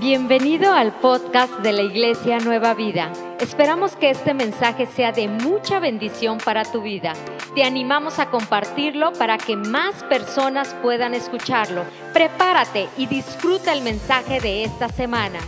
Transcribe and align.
Bienvenido 0.00 0.72
al 0.72 0.92
podcast 1.00 1.52
de 1.58 1.72
la 1.72 1.82
Iglesia 1.82 2.38
Nueva 2.38 2.72
Vida. 2.74 3.10
Esperamos 3.40 3.96
que 3.96 4.10
este 4.10 4.32
mensaje 4.32 4.86
sea 4.86 5.10
de 5.10 5.26
mucha 5.26 5.80
bendición 5.80 6.38
para 6.44 6.62
tu 6.62 6.82
vida. 6.82 7.14
Te 7.56 7.64
animamos 7.64 8.20
a 8.20 8.30
compartirlo 8.30 9.12
para 9.14 9.38
que 9.38 9.56
más 9.56 10.04
personas 10.04 10.72
puedan 10.82 11.14
escucharlo. 11.14 11.82
Prepárate 12.12 12.86
y 12.96 13.06
disfruta 13.06 13.72
el 13.72 13.82
mensaje 13.82 14.38
de 14.40 14.62
esta 14.62 14.88
semana. 14.88 15.40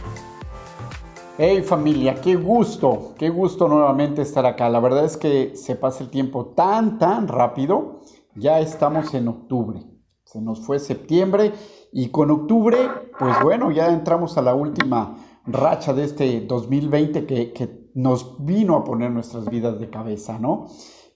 Hey 1.38 1.62
familia, 1.62 2.20
qué 2.20 2.34
gusto, 2.34 3.14
qué 3.16 3.28
gusto 3.28 3.68
nuevamente 3.68 4.22
estar 4.22 4.46
acá. 4.46 4.68
La 4.68 4.80
verdad 4.80 5.04
es 5.04 5.16
que 5.16 5.54
se 5.54 5.76
pasa 5.76 6.02
el 6.02 6.10
tiempo 6.10 6.46
tan, 6.56 6.98
tan 6.98 7.28
rápido. 7.28 8.00
Ya 8.34 8.58
estamos 8.58 9.14
en 9.14 9.28
octubre. 9.28 9.80
Se 10.24 10.40
nos 10.40 10.60
fue 10.66 10.80
septiembre 10.80 11.52
y 11.92 12.08
con 12.08 12.30
octubre, 12.30 12.78
pues 13.18 13.36
bueno, 13.42 13.70
ya 13.70 13.92
entramos 13.92 14.36
a 14.38 14.42
la 14.42 14.54
última 14.54 15.16
racha 15.46 15.92
de 15.92 16.04
este 16.04 16.40
2020 16.42 17.26
que, 17.26 17.52
que 17.52 17.90
nos 17.94 18.44
vino 18.44 18.76
a 18.76 18.84
poner 18.84 19.10
nuestras 19.10 19.48
vidas 19.48 19.78
de 19.80 19.90
cabeza, 19.90 20.38
¿no? 20.38 20.66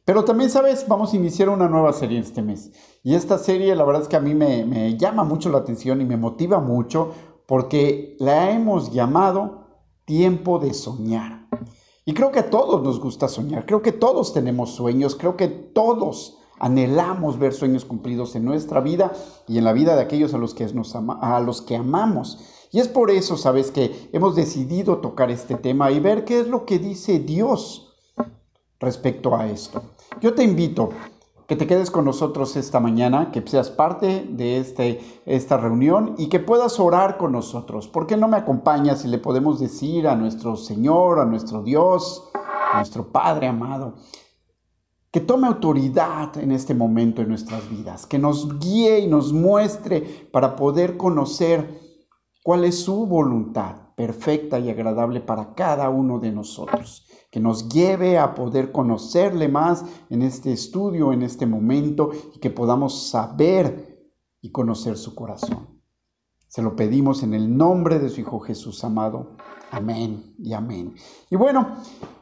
Pero 0.04 0.24
también, 0.24 0.50
¿sabes? 0.50 0.86
Vamos 0.86 1.12
a 1.12 1.16
iniciar 1.16 1.48
una 1.48 1.68
nueva 1.68 1.92
serie 1.92 2.18
este 2.18 2.42
mes. 2.42 2.72
Y 3.02 3.14
esta 3.14 3.38
serie, 3.38 3.74
la 3.74 3.84
verdad 3.84 4.02
es 4.02 4.08
que 4.08 4.16
a 4.16 4.20
mí 4.20 4.34
me, 4.34 4.64
me 4.64 4.96
llama 4.98 5.24
mucho 5.24 5.48
la 5.48 5.58
atención 5.58 6.00
y 6.00 6.04
me 6.04 6.16
motiva 6.16 6.60
mucho 6.60 7.12
porque 7.46 8.16
la 8.18 8.50
hemos 8.50 8.92
llamado 8.92 9.68
Tiempo 10.04 10.58
de 10.58 10.74
Soñar. 10.74 11.48
Y 12.06 12.12
creo 12.12 12.32
que 12.32 12.40
a 12.40 12.50
todos 12.50 12.82
nos 12.82 13.00
gusta 13.00 13.28
soñar, 13.28 13.64
creo 13.64 13.80
que 13.80 13.92
todos 13.92 14.34
tenemos 14.34 14.70
sueños, 14.70 15.16
creo 15.16 15.36
que 15.38 15.48
todos 15.48 16.38
Anhelamos 16.58 17.38
ver 17.38 17.52
sueños 17.52 17.84
cumplidos 17.84 18.36
en 18.36 18.44
nuestra 18.44 18.80
vida 18.80 19.12
y 19.48 19.58
en 19.58 19.64
la 19.64 19.72
vida 19.72 19.96
de 19.96 20.02
aquellos 20.02 20.34
a 20.34 20.38
los 20.38 20.54
que, 20.54 20.66
nos 20.72 20.94
a 20.94 21.40
los 21.40 21.62
que 21.62 21.76
amamos. 21.76 22.38
Y 22.70 22.80
es 22.80 22.88
por 22.88 23.10
eso, 23.10 23.36
sabes, 23.36 23.70
que 23.70 24.08
hemos 24.12 24.34
decidido 24.34 24.98
tocar 24.98 25.30
este 25.30 25.54
tema 25.54 25.90
y 25.90 26.00
ver 26.00 26.24
qué 26.24 26.40
es 26.40 26.48
lo 26.48 26.64
que 26.64 26.78
dice 26.78 27.20
Dios 27.20 27.94
respecto 28.80 29.36
a 29.36 29.46
esto. 29.46 29.82
Yo 30.20 30.34
te 30.34 30.42
invito 30.42 30.90
que 31.46 31.56
te 31.56 31.66
quedes 31.66 31.90
con 31.90 32.04
nosotros 32.04 32.56
esta 32.56 32.80
mañana, 32.80 33.30
que 33.30 33.42
seas 33.46 33.70
parte 33.70 34.26
de 34.28 34.58
este, 34.58 35.00
esta 35.26 35.56
reunión 35.56 36.14
y 36.16 36.28
que 36.28 36.40
puedas 36.40 36.80
orar 36.80 37.18
con 37.18 37.32
nosotros. 37.32 37.86
¿Por 37.86 38.06
qué 38.06 38.16
no 38.16 38.28
me 38.28 38.38
acompañas 38.38 39.04
y 39.04 39.08
le 39.08 39.18
podemos 39.18 39.60
decir 39.60 40.08
a 40.08 40.16
nuestro 40.16 40.56
Señor, 40.56 41.20
a 41.20 41.26
nuestro 41.26 41.62
Dios, 41.62 42.30
a 42.72 42.78
nuestro 42.78 43.06
Padre 43.12 43.48
amado, 43.48 43.94
que 45.14 45.20
tome 45.20 45.46
autoridad 45.46 46.36
en 46.38 46.50
este 46.50 46.74
momento 46.74 47.22
en 47.22 47.28
nuestras 47.28 47.70
vidas, 47.70 48.04
que 48.04 48.18
nos 48.18 48.58
guíe 48.58 48.98
y 48.98 49.06
nos 49.06 49.32
muestre 49.32 50.28
para 50.32 50.56
poder 50.56 50.96
conocer 50.96 51.78
cuál 52.42 52.64
es 52.64 52.80
su 52.80 53.06
voluntad 53.06 53.94
perfecta 53.94 54.58
y 54.58 54.70
agradable 54.70 55.20
para 55.20 55.54
cada 55.54 55.88
uno 55.88 56.18
de 56.18 56.32
nosotros, 56.32 57.06
que 57.30 57.38
nos 57.38 57.68
lleve 57.68 58.18
a 58.18 58.34
poder 58.34 58.72
conocerle 58.72 59.46
más 59.46 59.84
en 60.10 60.22
este 60.22 60.52
estudio, 60.52 61.12
en 61.12 61.22
este 61.22 61.46
momento, 61.46 62.10
y 62.34 62.40
que 62.40 62.50
podamos 62.50 63.06
saber 63.08 64.10
y 64.40 64.50
conocer 64.50 64.96
su 64.96 65.14
corazón. 65.14 65.80
Se 66.48 66.60
lo 66.60 66.74
pedimos 66.74 67.22
en 67.22 67.34
el 67.34 67.56
nombre 67.56 68.00
de 68.00 68.08
su 68.08 68.20
Hijo 68.20 68.40
Jesús 68.40 68.82
amado. 68.82 69.36
Amén 69.74 70.34
y 70.38 70.52
amén. 70.52 70.94
Y 71.30 71.36
bueno, 71.36 71.78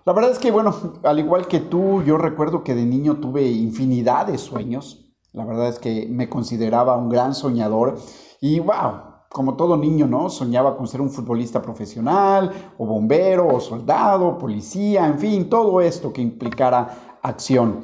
la 0.06 0.12
verdad 0.14 0.30
es 0.30 0.38
que, 0.38 0.50
bueno, 0.50 0.74
al 1.02 1.18
igual 1.18 1.46
que 1.46 1.60
tú, 1.60 2.02
yo 2.02 2.16
recuerdo 2.16 2.64
que 2.64 2.74
de 2.74 2.86
niño 2.86 3.16
tuve 3.16 3.42
infinidad 3.42 4.26
de 4.26 4.38
sueños. 4.38 5.12
La 5.32 5.44
verdad 5.44 5.68
es 5.68 5.78
que 5.78 6.06
me 6.08 6.30
consideraba 6.30 6.96
un 6.96 7.10
gran 7.10 7.34
soñador. 7.34 7.98
Y 8.40 8.58
wow, 8.60 9.02
como 9.28 9.54
todo 9.54 9.76
niño, 9.76 10.06
¿no? 10.06 10.30
Soñaba 10.30 10.78
con 10.78 10.86
ser 10.86 11.02
un 11.02 11.10
futbolista 11.10 11.60
profesional, 11.60 12.50
o 12.78 12.86
bombero, 12.86 13.46
o 13.48 13.60
soldado, 13.60 14.38
policía, 14.38 15.06
en 15.06 15.18
fin, 15.18 15.50
todo 15.50 15.80
esto 15.82 16.10
que 16.10 16.22
implicara 16.22 17.18
acción. 17.22 17.80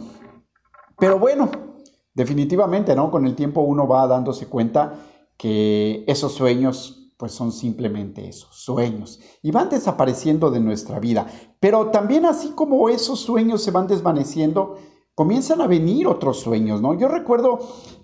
Pero 0.99 1.19
bueno, 1.19 1.51
definitivamente, 2.15 2.97
¿no? 2.97 3.11
Con 3.11 3.27
el 3.27 3.35
tiempo 3.35 3.61
uno 3.61 3.87
va 3.87 4.07
dándose 4.07 4.47
cuenta 4.47 4.95
que 5.37 6.05
esos 6.07 6.33
sueños 6.33 7.08
pues 7.19 7.33
son 7.33 7.51
simplemente 7.51 8.29
esos 8.29 8.55
sueños 8.55 9.21
y 9.43 9.51
van 9.51 9.69
desapareciendo 9.69 10.51
de 10.51 10.61
nuestra 10.61 11.01
vida. 11.01 11.27
Pero 11.61 11.91
también 11.91 12.25
así 12.25 12.51
como 12.51 12.89
esos 12.89 13.19
sueños 13.19 13.63
se 13.63 13.73
van 13.73 13.89
desvaneciendo, 13.89 14.77
comienzan 15.17 15.61
a 15.61 15.67
venir 15.67 16.07
otros 16.07 16.39
sueños, 16.39 16.81
¿no? 16.81 16.95
Yo 16.95 17.09
recuerdo 17.09 17.59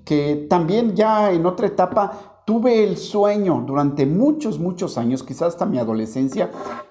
que 0.04 0.47
también 0.50 0.97
ya 0.97 1.30
en 1.30 1.47
otra 1.47 1.69
etapa 1.69 2.42
tuve 2.44 2.82
el 2.82 2.97
sueño 2.97 3.62
durante 3.64 4.04
muchos, 4.04 4.58
muchos 4.58 4.98
años, 4.98 5.22
quizás 5.22 5.54
hasta 5.54 5.64
mi 5.64 5.78
adolescencia, 5.78 6.50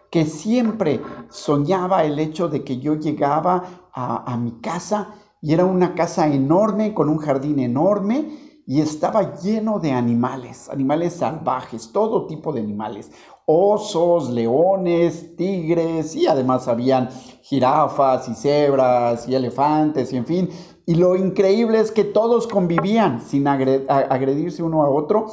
que 0.09 0.25
siempre 0.25 1.01
soñaba 1.29 2.05
el 2.05 2.17
hecho 2.19 2.47
de 2.47 2.63
que 2.63 2.79
yo 2.79 2.95
llegaba 2.95 3.89
a, 3.91 4.31
a 4.31 4.37
mi 4.37 4.61
casa 4.61 5.15
y 5.41 5.51
era 5.51 5.65
una 5.65 5.93
casa 5.93 6.33
enorme, 6.33 6.93
con 6.93 7.09
un 7.09 7.17
jardín 7.17 7.59
enorme, 7.59 8.52
y 8.65 8.81
estaba 8.81 9.35
lleno 9.35 9.79
de 9.79 9.91
animales, 9.91 10.69
animales 10.69 11.13
salvajes, 11.13 11.91
todo 11.91 12.27
tipo 12.27 12.53
de 12.53 12.61
animales, 12.61 13.11
osos, 13.45 14.29
leones, 14.29 15.35
tigres 15.35 16.15
y 16.15 16.27
además 16.27 16.67
habían 16.67 17.09
jirafas 17.41 18.29
y 18.29 18.35
cebras 18.35 19.27
y 19.27 19.35
elefantes 19.35 20.13
y 20.13 20.17
en 20.17 20.25
fin. 20.25 20.49
Y 20.85 20.95
lo 20.95 21.15
increíble 21.15 21.79
es 21.79 21.91
que 21.91 22.03
todos 22.03 22.47
convivían 22.47 23.21
sin 23.21 23.47
agredirse 23.47 24.63
uno 24.63 24.83
a 24.83 24.89
otro 24.89 25.27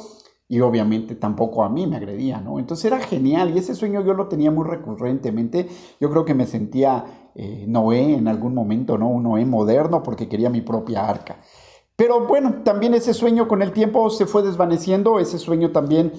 y 0.47 0.59
obviamente 0.59 1.15
tampoco 1.15 1.63
a 1.63 1.69
mí 1.69 1.87
me 1.87 1.95
agredían, 1.95 2.43
¿no? 2.43 2.59
Entonces 2.59 2.83
era 2.83 2.99
genial 2.99 3.55
y 3.55 3.59
ese 3.59 3.73
sueño 3.73 4.03
yo 4.03 4.13
lo 4.13 4.27
tenía 4.27 4.51
muy 4.51 4.65
recurrentemente. 4.67 5.69
Yo 5.99 6.09
creo 6.09 6.25
que 6.25 6.33
me 6.33 6.45
sentía 6.45 7.29
eh, 7.35 7.63
Noé 7.69 8.15
en 8.15 8.27
algún 8.27 8.53
momento, 8.53 8.97
¿no? 8.97 9.07
Un 9.07 9.23
Noé 9.23 9.45
moderno 9.45 10.03
porque 10.03 10.27
quería 10.27 10.49
mi 10.49 10.59
propia 10.59 11.07
arca. 11.07 11.37
Pero 12.01 12.25
bueno, 12.25 12.63
también 12.63 12.95
ese 12.95 13.13
sueño 13.13 13.47
con 13.47 13.61
el 13.61 13.73
tiempo 13.73 14.09
se 14.09 14.25
fue 14.25 14.41
desvaneciendo, 14.41 15.19
ese 15.19 15.37
sueño 15.37 15.71
también 15.71 16.11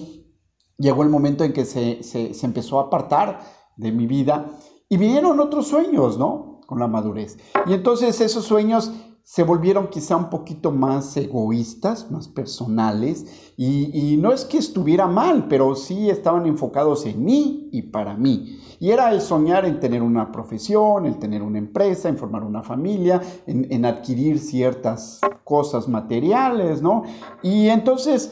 llegó 0.77 1.03
el 1.03 1.09
momento 1.09 1.43
en 1.43 1.51
que 1.51 1.65
se, 1.65 2.03
se, 2.03 2.31
empezó 2.45 2.79
a 2.79 2.83
apartar 2.83 3.41
de 3.75 3.91
mi 3.91 4.07
vida 4.07 4.47
y 4.87 4.95
vinieron 4.95 5.41
otros 5.41 5.67
sueños, 5.67 6.17
¿no? 6.17 6.61
Con 6.67 6.79
la 6.79 6.87
madurez. 6.87 7.37
Y 7.65 7.73
entonces 7.73 8.21
esos 8.21 8.45
sueños 8.45 8.93
se 9.25 9.43
volvieron 9.43 9.87
quizá 9.87 10.17
un 10.17 10.29
poquito 10.29 10.71
más 10.71 11.15
egoístas, 11.15 12.11
más 12.11 12.27
personales, 12.27 13.53
y, 13.55 13.89
y, 13.97 14.17
no 14.17 14.33
es 14.33 14.43
que 14.43 14.57
estuviera 14.57 15.07
mal, 15.07 15.47
pero 15.47 15.75
sí 15.75 16.09
estaban 16.09 16.45
enfocados 16.45 17.05
en 17.05 17.23
mí 17.23 17.69
y 17.71 17.83
para 17.83 18.15
mí. 18.15 18.59
Y 18.79 18.91
era 18.91 19.11
el 19.11 19.21
soñar 19.21 19.65
en 19.65 19.79
tener 19.79 20.01
una 20.01 20.31
profesión, 20.31 21.05
en 21.05 21.19
tener 21.19 21.41
una 21.41 21.57
empresa, 21.57 22.09
en 22.09 22.17
formar 22.17 22.43
una 22.43 22.63
familia, 22.63 23.21
en, 23.47 23.65
en 23.71 23.85
adquirir 23.85 24.39
ciertas 24.39 25.21
cosas 25.45 25.87
materiales, 25.87 26.81
¿no? 26.81 27.03
Y 27.41 27.69
entonces 27.69 28.29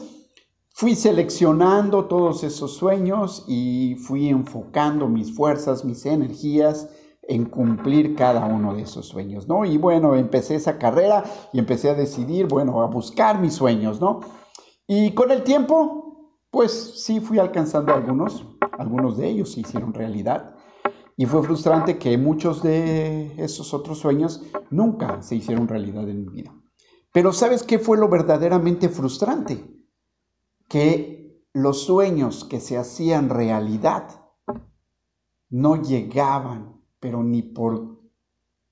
fui 0.74 0.94
seleccionando 0.94 2.04
todos 2.04 2.44
esos 2.44 2.76
sueños 2.76 3.44
y 3.48 3.96
fui 3.96 4.28
enfocando 4.28 5.08
mis 5.08 5.34
fuerzas, 5.34 5.84
mis 5.84 6.04
energías 6.04 6.88
en 7.22 7.46
cumplir 7.46 8.14
cada 8.14 8.44
uno 8.46 8.74
de 8.74 8.82
esos 8.82 9.06
sueños, 9.06 9.46
¿no? 9.48 9.64
Y 9.64 9.78
bueno, 9.78 10.14
empecé 10.16 10.56
esa 10.56 10.78
carrera 10.78 11.24
y 11.52 11.58
empecé 11.58 11.90
a 11.90 11.94
decidir, 11.94 12.46
bueno, 12.46 12.82
a 12.82 12.86
buscar 12.86 13.40
mis 13.40 13.54
sueños, 13.54 14.00
¿no? 14.00 14.20
Y 14.86 15.12
con 15.12 15.30
el 15.30 15.44
tiempo, 15.44 16.36
pues 16.50 17.02
sí 17.02 17.20
fui 17.20 17.38
alcanzando 17.38 17.94
algunos, 17.94 18.44
algunos 18.78 19.16
de 19.16 19.28
ellos 19.28 19.52
se 19.52 19.60
hicieron 19.60 19.94
realidad. 19.94 20.56
Y 21.16 21.26
fue 21.26 21.42
frustrante 21.42 21.98
que 21.98 22.18
muchos 22.18 22.62
de 22.62 23.32
esos 23.42 23.72
otros 23.74 23.98
sueños 23.98 24.42
nunca 24.70 25.22
se 25.22 25.36
hicieron 25.36 25.68
realidad 25.68 26.08
en 26.08 26.22
mi 26.22 26.28
vida. 26.28 26.52
Pero 27.12 27.32
¿sabes 27.32 27.62
qué 27.62 27.78
fue 27.78 27.98
lo 27.98 28.08
verdaderamente 28.08 28.88
frustrante? 28.88 29.64
Que 30.68 31.46
los 31.52 31.84
sueños 31.84 32.44
que 32.44 32.60
se 32.60 32.78
hacían 32.78 33.28
realidad 33.28 34.08
no 35.50 35.82
llegaban, 35.82 36.81
pero 37.02 37.24
ni 37.24 37.42
por 37.42 37.98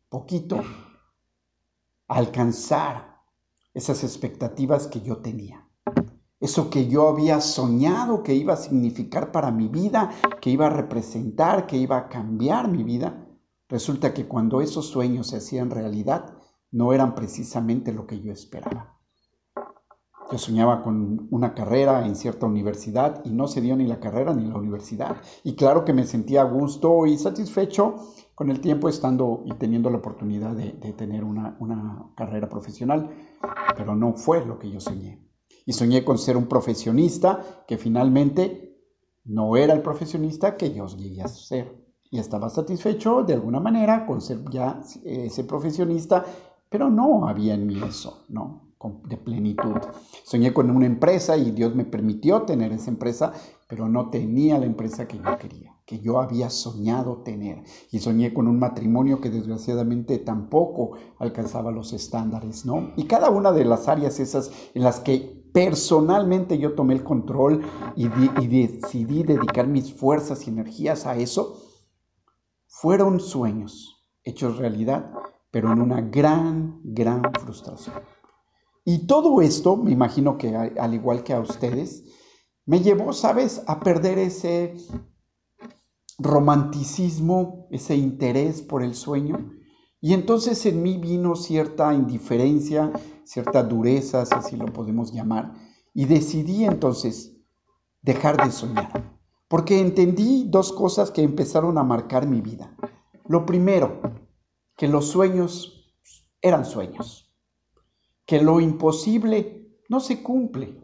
poquito, 0.08 0.62
alcanzar 2.06 3.24
esas 3.74 4.04
expectativas 4.04 4.86
que 4.86 5.00
yo 5.00 5.16
tenía. 5.16 5.68
Eso 6.38 6.70
que 6.70 6.86
yo 6.86 7.08
había 7.08 7.40
soñado 7.40 8.22
que 8.22 8.32
iba 8.32 8.54
a 8.54 8.56
significar 8.56 9.32
para 9.32 9.50
mi 9.50 9.66
vida, 9.66 10.12
que 10.40 10.50
iba 10.50 10.68
a 10.68 10.70
representar, 10.70 11.66
que 11.66 11.76
iba 11.76 11.96
a 11.96 12.08
cambiar 12.08 12.68
mi 12.68 12.84
vida, 12.84 13.26
resulta 13.68 14.14
que 14.14 14.28
cuando 14.28 14.60
esos 14.60 14.86
sueños 14.86 15.26
se 15.26 15.38
hacían 15.38 15.68
realidad, 15.68 16.32
no 16.70 16.92
eran 16.92 17.16
precisamente 17.16 17.92
lo 17.92 18.06
que 18.06 18.20
yo 18.20 18.32
esperaba. 18.32 18.99
Yo 20.30 20.38
soñaba 20.38 20.84
con 20.84 21.26
una 21.32 21.54
carrera 21.54 22.06
en 22.06 22.14
cierta 22.14 22.46
universidad 22.46 23.20
y 23.24 23.30
no 23.30 23.48
se 23.48 23.60
dio 23.60 23.74
ni 23.74 23.88
la 23.88 23.98
carrera 23.98 24.32
ni 24.32 24.46
la 24.46 24.56
universidad. 24.56 25.16
Y 25.42 25.56
claro 25.56 25.84
que 25.84 25.92
me 25.92 26.04
sentía 26.04 26.42
a 26.42 26.44
gusto 26.44 27.04
y 27.06 27.18
satisfecho 27.18 27.96
con 28.36 28.48
el 28.48 28.60
tiempo 28.60 28.88
estando 28.88 29.42
y 29.44 29.54
teniendo 29.54 29.90
la 29.90 29.98
oportunidad 29.98 30.54
de, 30.54 30.70
tener 30.92 31.24
una, 31.24 31.56
una 31.58 32.12
carrera 32.16 32.48
profesional, 32.48 33.10
pero 33.76 33.96
no 33.96 34.14
fue 34.14 34.46
lo 34.46 34.58
que 34.58 34.70
yo 34.70 34.78
soñé. 34.78 35.26
Y 35.66 35.72
soñé 35.72 36.04
con 36.04 36.16
ser 36.16 36.36
un 36.36 36.46
profesionista 36.46 37.64
que 37.66 37.76
finalmente 37.76 38.68
No 39.24 39.56
era 39.56 39.74
el 39.74 39.82
profesionista 39.82 40.56
que 40.56 40.72
yo 40.72 40.86
llegué 40.86 41.22
a 41.22 41.28
ser. 41.28 41.76
Y 42.10 42.18
estaba 42.18 42.48
satisfecho 42.48 43.22
de 43.22 43.34
alguna 43.34 43.60
manera 43.60 44.06
con 44.06 44.20
ser 44.20 44.42
ya 44.50 44.80
ese 45.04 45.44
profesionista, 45.44 46.24
pero 46.68 46.88
no 46.88 47.28
había 47.28 47.54
en 47.54 47.66
mí 47.66 47.80
eso, 47.86 48.24
¿no? 48.28 48.69
De 48.88 49.16
plenitud. 49.18 49.76
Soñé 50.24 50.54
con 50.54 50.70
una 50.70 50.86
empresa 50.86 51.36
y 51.36 51.50
Dios 51.50 51.74
me 51.74 51.84
permitió 51.84 52.42
tener 52.42 52.72
esa 52.72 52.90
empresa, 52.90 53.32
pero 53.68 53.88
no 53.88 54.08
tenía 54.08 54.58
la 54.58 54.64
empresa 54.64 55.06
que 55.06 55.18
yo 55.18 55.38
quería, 55.38 55.76
que 55.84 55.98
yo 55.98 56.18
había 56.18 56.48
soñado 56.48 57.18
tener. 57.18 57.62
Y 57.90 57.98
soñé 57.98 58.32
con 58.32 58.48
un 58.48 58.58
matrimonio 58.58 59.20
que 59.20 59.28
desgraciadamente 59.28 60.18
tampoco 60.18 60.92
alcanzaba 61.18 61.70
los 61.70 61.92
estándares, 61.92 62.64
¿no? 62.64 62.92
Y 62.96 63.04
cada 63.04 63.28
una 63.28 63.52
de 63.52 63.66
las 63.66 63.86
áreas 63.86 64.18
esas 64.18 64.50
en 64.74 64.82
las 64.82 65.00
que 65.00 65.40
personalmente 65.52 66.56
yo 66.58 66.74
tomé 66.74 66.94
el 66.94 67.04
control 67.04 67.62
y, 67.96 68.08
decidí 68.08 69.24
dedicar 69.24 69.66
mis 69.66 69.92
fuerzas 69.92 70.46
y 70.46 70.50
energías 70.50 71.06
a 71.06 71.16
eso, 71.16 71.60
fueron 72.66 73.20
sueños 73.20 74.06
hechos 74.24 74.56
realidad, 74.56 75.12
pero 75.50 75.72
en 75.72 75.82
una 75.82 76.00
gran, 76.00 76.80
gran 76.82 77.22
frustración. 77.40 77.96
Y 78.84 79.06
todo 79.06 79.42
esto, 79.42 79.76
me 79.76 79.90
imagino 79.92 80.38
que 80.38 80.56
al 80.56 80.94
igual 80.94 81.22
que 81.22 81.34
a 81.34 81.40
ustedes, 81.40 82.04
me 82.66 82.80
llevó, 82.80 83.12
¿sabes?, 83.12 83.62
a 83.66 83.80
perder 83.80 84.18
ese 84.18 84.74
romanticismo, 86.18 87.66
ese 87.70 87.96
interés 87.96 88.62
por 88.62 88.82
el 88.82 88.94
sueño. 88.94 89.52
Y 90.00 90.14
entonces 90.14 90.64
en 90.66 90.82
mí 90.82 90.96
vino 90.96 91.36
cierta 91.36 91.92
indiferencia, 91.92 92.92
cierta 93.24 93.62
dureza, 93.62 94.24
si 94.24 94.34
así 94.34 94.56
lo 94.56 94.66
podemos 94.66 95.12
llamar, 95.12 95.54
y 95.92 96.06
decidí 96.06 96.64
entonces 96.64 97.36
dejar 98.02 98.42
de 98.42 98.50
soñar, 98.50 99.18
porque 99.48 99.80
entendí 99.80 100.46
dos 100.48 100.72
cosas 100.72 101.10
que 101.10 101.22
empezaron 101.22 101.76
a 101.76 101.82
marcar 101.82 102.26
mi 102.26 102.40
vida. 102.40 102.74
Lo 103.26 103.44
primero, 103.44 104.00
que 104.76 104.88
los 104.88 105.08
sueños 105.08 105.92
eran 106.40 106.64
sueños 106.64 107.29
que 108.30 108.40
lo 108.40 108.60
imposible 108.60 109.74
no 109.88 109.98
se 109.98 110.22
cumple 110.22 110.80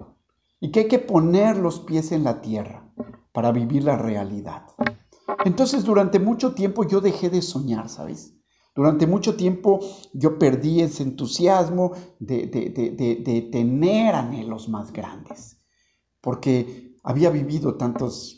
y 0.58 0.72
que 0.72 0.80
hay 0.80 0.88
que 0.88 0.98
poner 0.98 1.56
los 1.56 1.78
pies 1.78 2.10
en 2.10 2.24
la 2.24 2.40
tierra 2.40 2.92
para 3.30 3.52
vivir 3.52 3.84
la 3.84 3.96
realidad. 3.96 4.64
Entonces 5.44 5.84
durante 5.84 6.18
mucho 6.18 6.54
tiempo 6.54 6.82
yo 6.82 7.00
dejé 7.00 7.30
de 7.30 7.42
soñar, 7.42 7.88
¿sabes? 7.88 8.34
Durante 8.74 9.06
mucho 9.06 9.36
tiempo 9.36 9.78
yo 10.12 10.40
perdí 10.40 10.80
ese 10.80 11.04
entusiasmo 11.04 11.92
de, 12.18 12.48
de, 12.48 13.48
tener 13.52 14.16
anhelos 14.16 14.68
más 14.68 14.92
grandes, 14.92 15.60
porque 16.20 16.96
había 17.04 17.30
vivido 17.30 17.76
tantos 17.76 18.35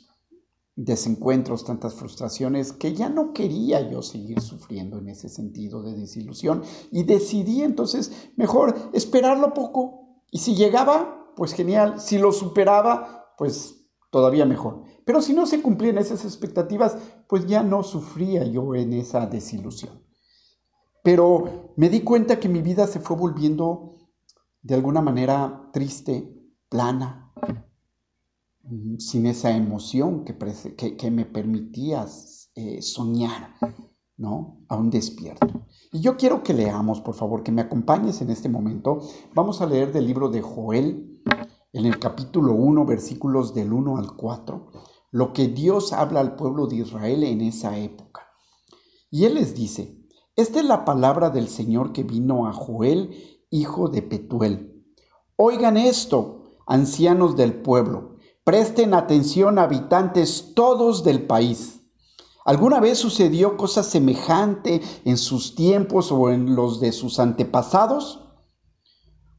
desencuentros, 0.79 1.65
tantas 1.65 1.95
frustraciones, 1.95 2.73
que 2.73 2.95
ya 2.95 3.09
no 3.09 3.33
quería 3.33 3.91
yo 3.91 4.01
seguir 4.01 4.41
sufriendo 4.41 4.99
en 4.99 5.09
ese 5.09 5.29
sentido 5.29 5.83
de 5.83 5.95
desilusión 5.95 6.63
y 6.93 7.03
decidí 7.03 7.63
entonces 7.63 8.31
mejor 8.37 8.77
esperarlo 8.93 9.55
poco 9.55 10.23
y 10.31 10.39
si 10.39 10.55
llegaba, 10.55 11.33
pues 11.35 11.53
genial, 11.53 12.01
si 12.01 12.19
lo 12.19 12.31
superaba, 12.31 13.35
pues 13.37 13.89
todavía 14.11 14.47
mejor. 14.47 14.85
Pero 15.05 15.21
si 15.21 15.33
no 15.33 15.47
se 15.47 15.61
cumplían 15.61 15.99
esas 15.99 16.25
expectativas, 16.25 16.97
pues 17.29 17.47
ya 17.47 17.65
no 17.65 17.83
sufría 17.83 18.45
yo 18.45 18.77
en 18.77 18.93
esa 18.93 19.27
desilusión. 19.27 20.05
Pero 21.03 21.73
me 21.77 21.89
di 21.89 22.03
cuenta 22.03 22.39
que 22.39 22.49
mi 22.49 22.63
vida 22.63 22.87
se 22.87 23.01
fue 23.01 23.17
volviendo 23.17 23.97
de 24.63 24.77
alguna 24.77 25.01
manera 25.01 25.71
triste, 25.73 26.39
plana, 26.69 27.33
sin 28.99 29.27
esa 29.27 29.57
emoción 29.57 30.25
que, 30.25 31.11
me 31.11 31.25
permitía 31.25 32.07
eh, 32.55 32.83
soñar, 32.83 33.55
¿no? 34.17 34.61
Aún 34.69 34.91
despierto. 34.91 35.67
Y 35.93 36.01
yo 36.01 36.17
quiero 36.17 36.43
que 36.43 36.53
leamos, 36.53 37.01
por 37.01 37.15
favor, 37.15 37.43
que 37.43 37.53
me 37.53 37.63
acompañes 37.63 38.21
en 38.21 38.31
este 38.31 38.49
momento. 38.49 39.01
Vamos 39.35 39.61
a 39.61 39.67
leer 39.67 39.93
del 39.93 40.07
libro 40.07 40.29
de 40.29 40.43
Joel, 40.43 41.23
en 41.73 41.87
el 41.87 41.99
capítulo 41.99 42.53
1, 42.55 42.85
versículos 42.85 43.55
del 43.55 43.73
1 43.73 43.97
al 43.97 44.17
4, 44.17 44.71
lo 45.13 45.33
que 45.33 45.49
Dios 45.49 45.93
habla 45.93 46.21
al 46.21 46.37
pueblo 46.37 46.67
de 46.67 46.77
Israel 46.77 47.25
en 47.25 47.41
esa 47.41 47.79
época. 47.79 48.27
Y 49.11 49.25
Él 49.25 49.35
les 49.35 49.55
dice, 49.55 50.07
esta 50.37 50.61
es 50.61 50.67
la 50.67 50.85
palabra 50.85 51.31
del 51.31 51.49
Señor 51.49 51.93
que 51.93 52.03
vino 52.03 52.47
a 52.47 52.53
Joel, 52.53 53.11
hijo 53.51 53.89
de 53.89 54.03
Petuel. 54.03 54.85
Oigan 55.37 55.77
esto, 55.77 56.59
ancianos 56.67 57.37
del 57.37 57.55
pueblo 57.55 58.18
Presten 58.49 58.95
atención 58.95 59.59
habitantes 59.59 60.53
todos 60.55 61.05
del 61.05 61.27
país. 61.27 61.83
¿Alguna 62.47 62.81
vez 62.81 62.97
sucedió 62.97 63.59
cosa 63.59 63.83
semejante 63.83 64.81
en 65.05 65.19
sus 65.19 65.55
tiempos 65.55 66.11
o 66.11 66.31
en 66.31 66.57
los 66.57 66.81
de 66.81 66.93
sus 66.93 67.21
antepasados? 67.21 68.21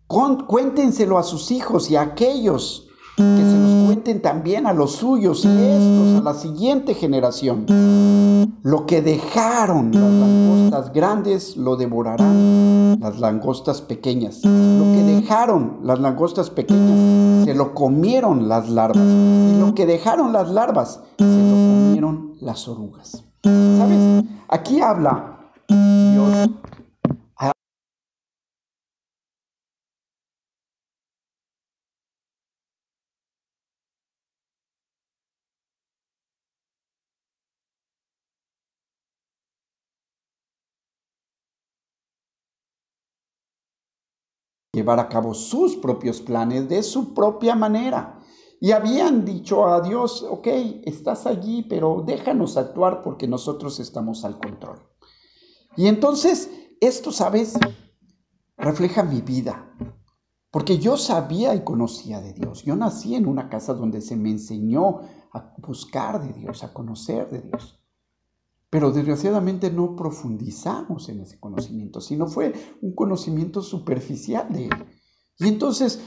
Cuéntenselo 0.06 1.17
a 1.17 1.23
sus 1.23 1.50
hijos 1.50 1.89
y 1.89 1.95
a 1.95 2.01
aquellos 2.01 2.88
que 3.17 3.23
se 3.23 3.57
los 3.57 3.88
cuenten 3.88 4.21
también 4.21 4.67
a 4.67 4.73
los 4.73 4.91
suyos 4.97 5.44
y 5.44 5.47
estos 5.47 6.21
a 6.21 6.23
la 6.23 6.35
siguiente 6.35 6.94
generación. 6.94 7.65
Lo 8.63 8.86
que 8.86 9.01
dejaron 9.01 9.91
las 9.91 10.12
langostas 10.12 10.94
grandes 10.94 11.57
lo 11.57 11.75
devorarán 11.75 13.00
las 13.00 13.19
langostas 13.19 13.81
pequeñas. 13.81 14.44
Lo 14.44 14.83
que 14.94 15.03
dejaron 15.03 15.80
las 15.83 16.00
langostas 16.00 16.50
pequeñas 16.50 17.45
se 17.45 17.53
lo 17.53 17.74
comieron 17.74 18.47
las 18.50 18.69
larvas. 18.69 19.03
Y 19.03 19.59
lo 19.59 19.74
que 19.74 19.86
dejaron 19.86 20.33
las 20.33 20.50
larvas 20.50 21.01
se 21.18 21.24
lo 21.24 21.56
comieron 21.56 22.33
las 22.41 22.68
orugas. 22.68 23.24
¿Sabes? 23.44 24.25
Aquí 24.50 24.81
habla 24.81 25.38
Dios 25.68 26.50
llevar 44.71 45.00
a 45.00 45.10
cabo 45.10 45.33
sus 45.33 45.75
propios 45.75 46.21
planes 46.21 46.69
de 46.69 46.83
su 46.83 47.13
propia 47.13 47.56
manera. 47.56 48.19
Y 48.62 48.71
habían 48.71 49.26
dicho 49.26 49.68
a 49.68 49.81
Dios, 49.81 50.26
ok, 50.30 50.47
estás 50.83 51.26
allí, 51.26 51.64
pero 51.64 52.04
déjanos 52.06 52.57
actuar 52.57 53.02
porque 53.02 53.28
nosotros 53.28 53.80
estamos 53.80 54.26
al 54.26 54.38
control. 54.38 54.80
Y 55.78 55.88
entonces, 55.88 56.52
esto, 56.81 57.11
¿sabes? 57.11 57.57
Refleja 58.57 59.04
mi 59.04 59.21
vida. 59.21 59.73
Porque 60.52 60.78
yo 60.78 60.97
sabía 60.97 61.56
y 61.56 61.64
conocía 61.64 62.19
de 62.19 62.33
Dios. 62.33 62.64
Yo 62.64 62.76
nací 62.76 63.16
en 63.16 63.28
una 63.28 63.49
casa 63.49 63.73
donde 63.73 64.02
se 64.02 64.16
me 64.16 64.31
enseñó 64.31 65.02
a 65.31 65.54
buscar 65.57 66.21
de 66.21 66.33
Dios, 66.33 66.64
a 66.64 66.73
conocer 66.73 67.30
de 67.30 67.42
Dios. 67.42 67.79
Pero 68.69 68.92
desgraciadamente 68.92 69.71
no 69.71 69.95
profundizamos 69.95 71.09
en 71.09 71.21
ese 71.21 71.40
conocimiento, 71.40 72.02
sino 72.02 72.28
fue 72.28 72.54
un 72.81 72.94
conocimiento 72.94 73.61
superficial 73.61 74.52
de 74.54 74.66
él. 74.66 74.85
Y 75.40 75.47
entonces, 75.47 75.99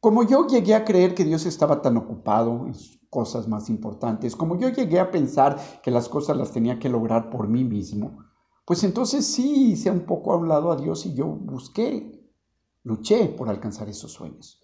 como 0.00 0.22
yo 0.22 0.46
llegué 0.46 0.74
a 0.74 0.84
creer 0.84 1.14
que 1.14 1.24
Dios 1.24 1.44
estaba 1.44 1.82
tan 1.82 1.96
ocupado 1.96 2.66
en 2.66 2.74
cosas 3.10 3.48
más 3.48 3.68
importantes, 3.68 4.34
como 4.34 4.58
yo 4.58 4.70
llegué 4.70 4.98
a 4.98 5.10
pensar 5.10 5.58
que 5.82 5.90
las 5.90 6.08
cosas 6.08 6.36
las 6.36 6.52
tenía 6.52 6.78
que 6.78 6.88
lograr 6.88 7.28
por 7.28 7.48
mí 7.48 7.64
mismo, 7.64 8.24
pues 8.64 8.82
entonces 8.82 9.26
sí 9.26 9.72
hice 9.72 9.90
un 9.90 10.06
poco 10.06 10.32
a 10.32 10.36
un 10.36 10.48
lado 10.48 10.72
a 10.72 10.76
Dios 10.76 11.04
y 11.06 11.14
yo 11.14 11.26
busqué, 11.26 12.24
luché 12.82 13.28
por 13.28 13.48
alcanzar 13.48 13.88
esos 13.88 14.12
sueños. 14.12 14.60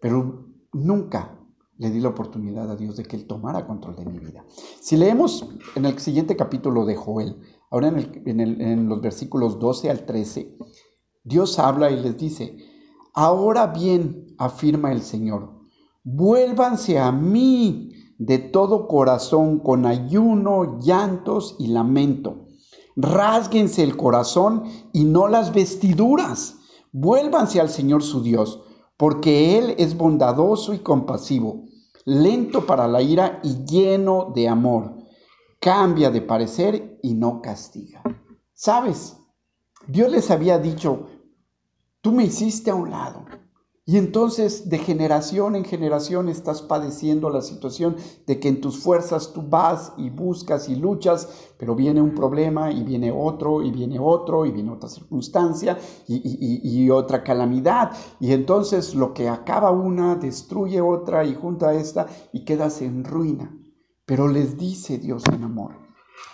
Pero 0.00 0.46
nunca 0.72 1.40
le 1.78 1.90
di 1.90 2.00
la 2.00 2.08
oportunidad 2.08 2.70
a 2.70 2.76
Dios 2.76 2.96
de 2.96 3.04
que 3.04 3.16
Él 3.16 3.26
tomara 3.26 3.66
control 3.66 3.96
de 3.96 4.06
mi 4.06 4.18
vida. 4.18 4.44
Si 4.80 4.96
leemos 4.96 5.48
en 5.74 5.84
el 5.84 5.98
siguiente 5.98 6.36
capítulo 6.36 6.84
de 6.84 6.96
Joel, 6.96 7.36
ahora 7.70 7.88
en, 7.88 8.88
los 8.88 9.00
versículos 9.00 9.58
12 9.58 9.90
al 9.90 10.06
13, 10.06 10.56
Dios 11.24 11.58
habla 11.58 11.90
y 11.90 12.00
les 12.00 12.16
dice, 12.16 12.56
ahora 13.14 13.66
bien, 13.68 14.34
afirma 14.38 14.92
el 14.92 15.02
Señor, 15.02 15.52
vuélvanse 16.04 16.98
a 16.98 17.12
mí 17.12 17.92
de 18.18 18.38
todo 18.38 18.88
corazón 18.88 19.58
con 19.58 19.84
ayuno, 19.84 20.78
llantos 20.80 21.56
y 21.58 21.68
lamento. 21.68 22.46
Rásguense 22.96 23.82
el 23.82 23.96
corazón 23.96 24.64
y 24.94 25.04
no 25.04 25.28
las 25.28 25.52
vestiduras. 25.52 26.56
Vuélvanse 26.92 27.60
al 27.60 27.68
Señor 27.68 28.02
su 28.02 28.22
Dios 28.22 28.62
porque 28.96 29.58
Él 29.58 29.74
es 29.78 29.96
bondadoso 29.96 30.72
y 30.74 30.78
compasivo, 30.78 31.64
lento 32.04 32.66
para 32.66 32.88
la 32.88 33.02
ira 33.02 33.40
y 33.42 33.64
lleno 33.64 34.32
de 34.34 34.48
amor. 34.48 34.96
Cambia 35.60 36.10
de 36.10 36.22
parecer 36.22 36.98
y 37.02 37.14
no 37.14 37.42
castiga. 37.42 38.02
¿Sabes? 38.54 39.16
Dios 39.86 40.10
les 40.10 40.30
había 40.30 40.58
dicho, 40.58 41.06
tú 42.00 42.12
me 42.12 42.24
hiciste 42.24 42.70
a 42.70 42.74
un 42.74 42.90
lado, 42.90 43.24
Y 43.88 43.98
entonces 43.98 44.68
de 44.68 44.78
generación 44.78 45.54
en 45.54 45.64
generación 45.64 46.28
estás 46.28 46.60
padeciendo 46.60 47.30
la 47.30 47.40
situación 47.40 47.94
de 48.26 48.40
que 48.40 48.48
en 48.48 48.60
tus 48.60 48.80
fuerzas 48.80 49.32
tú 49.32 49.42
vas 49.48 49.92
y 49.96 50.10
buscas 50.10 50.68
y 50.68 50.74
luchas, 50.74 51.52
pero 51.56 51.76
viene 51.76 52.02
un 52.02 52.12
problema 52.12 52.72
y 52.72 52.82
viene 52.82 53.12
otro 53.12 53.62
y 53.62 53.70
viene 53.70 54.00
otro 54.00 54.44
y 54.44 54.50
viene 54.50 54.72
otra 54.72 54.88
circunstancia 54.88 55.78
y, 56.08 56.90
otra 56.90 57.22
calamidad. 57.22 57.92
Y 58.18 58.32
entonces 58.32 58.96
lo 58.96 59.14
que 59.14 59.28
acaba 59.28 59.70
una 59.70 60.16
destruye 60.16 60.80
otra 60.80 61.24
y 61.24 61.36
junta 61.36 61.72
esta 61.72 62.08
y 62.32 62.44
quedas 62.44 62.82
en 62.82 63.04
ruina. 63.04 63.56
Pero 64.04 64.26
les 64.26 64.58
dice 64.58 64.98
Dios 64.98 65.22
en 65.32 65.44
amor, 65.44 65.76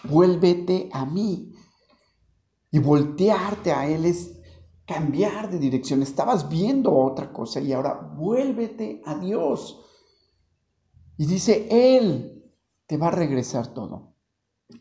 vuélvete 0.04 0.88
a 0.90 1.04
mí. 1.04 1.52
Y 2.70 2.78
voltearte 2.78 3.72
a 3.72 3.86
Él 3.86 4.06
es 4.06 4.41
cambiar 4.86 5.50
de 5.50 5.58
dirección, 5.58 6.02
estabas 6.02 6.48
viendo 6.48 6.94
otra 6.94 7.32
cosa 7.32 7.60
y 7.60 7.72
ahora 7.72 7.94
vuélvete 8.16 9.02
a 9.04 9.14
Dios. 9.14 9.80
Y 11.16 11.26
dice, 11.26 11.68
Él 11.70 12.52
te 12.86 12.96
va 12.96 13.08
a 13.08 13.12
regresar 13.12 13.68
todo. 13.68 14.14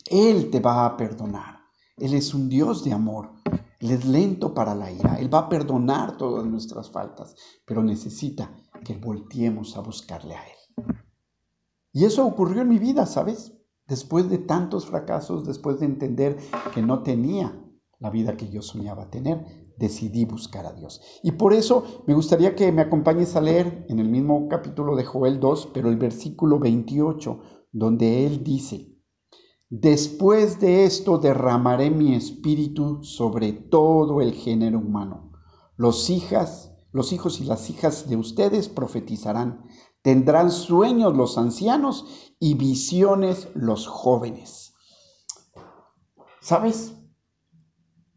Él 0.09 0.49
te 0.49 0.59
va 0.59 0.85
a 0.85 0.97
perdonar. 0.97 1.59
Él 1.97 2.13
es 2.13 2.33
un 2.33 2.49
Dios 2.49 2.83
de 2.83 2.93
amor. 2.93 3.31
Él 3.79 3.91
es 3.91 4.05
lento 4.05 4.53
para 4.53 4.73
la 4.75 4.91
ira. 4.91 5.19
Él 5.19 5.33
va 5.33 5.39
a 5.39 5.49
perdonar 5.49 6.17
todas 6.17 6.45
nuestras 6.45 6.89
faltas, 6.89 7.35
pero 7.65 7.83
necesita 7.83 8.55
que 8.83 8.95
volteemos 8.95 9.77
a 9.77 9.81
buscarle 9.81 10.35
a 10.35 10.43
Él. 10.43 10.95
Y 11.93 12.05
eso 12.05 12.25
ocurrió 12.25 12.61
en 12.61 12.69
mi 12.69 12.79
vida, 12.79 13.05
¿sabes? 13.05 13.53
Después 13.87 14.29
de 14.29 14.37
tantos 14.37 14.85
fracasos, 14.85 15.45
después 15.45 15.79
de 15.79 15.85
entender 15.85 16.37
que 16.73 16.81
no 16.81 17.03
tenía 17.03 17.59
la 17.99 18.09
vida 18.09 18.37
que 18.37 18.49
yo 18.49 18.61
soñaba 18.61 19.09
tener, 19.09 19.60
decidí 19.81 20.23
buscar 20.25 20.65
a 20.65 20.71
Dios. 20.71 21.01
Y 21.23 21.31
por 21.31 21.53
eso 21.53 22.03
me 22.07 22.13
gustaría 22.13 22.55
que 22.55 22.71
me 22.71 22.83
acompañes 22.83 23.35
a 23.35 23.41
leer 23.41 23.85
en 23.89 23.99
el 23.99 24.07
mismo 24.07 24.47
capítulo 24.47 24.95
de 24.95 25.03
Joel 25.03 25.39
2, 25.39 25.71
pero 25.73 25.89
el 25.89 25.97
versículo 25.97 26.59
28, 26.59 27.41
donde 27.73 28.25
él 28.25 28.43
dice, 28.43 28.91
Después 29.69 30.59
de 30.59 30.83
esto 30.83 31.17
derramaré 31.17 31.89
mi 31.89 32.13
espíritu 32.13 33.03
sobre 33.03 33.53
todo 33.53 34.21
el 34.21 34.33
género 34.33 34.79
humano. 34.79 35.31
Los 35.77 36.09
hijas, 36.09 36.73
los 36.91 37.13
hijos 37.13 37.39
y 37.39 37.45
las 37.45 37.69
hijas 37.69 38.09
de 38.09 38.17
ustedes 38.17 38.67
profetizarán. 38.67 39.63
Tendrán 40.01 40.51
sueños 40.51 41.15
los 41.15 41.37
ancianos 41.37 42.05
y 42.37 42.55
visiones 42.55 43.47
los 43.55 43.87
jóvenes. 43.87 44.73
¿Sabes? 46.41 47.00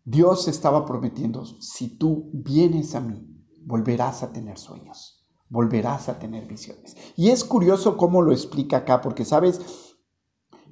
Dios 0.06 0.48
estaba 0.48 0.84
prometiendo, 0.84 1.46
si 1.62 1.96
tú 1.96 2.28
vienes 2.34 2.94
a 2.94 3.00
mí, 3.00 3.26
volverás 3.64 4.22
a 4.22 4.34
tener 4.34 4.58
sueños, 4.58 5.26
volverás 5.48 6.10
a 6.10 6.18
tener 6.18 6.46
visiones. 6.46 6.94
Y 7.16 7.30
es 7.30 7.42
curioso 7.42 7.96
cómo 7.96 8.20
lo 8.20 8.32
explica 8.32 8.78
acá, 8.78 9.00
porque 9.00 9.24
sabes, 9.24 9.62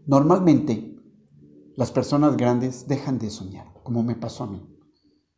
normalmente 0.04 0.96
las 1.76 1.90
personas 1.90 2.36
grandes 2.36 2.88
dejan 2.88 3.18
de 3.18 3.30
soñar, 3.30 3.72
como 3.82 4.02
me 4.02 4.16
pasó 4.16 4.44
a 4.44 4.48
mí. 4.48 4.68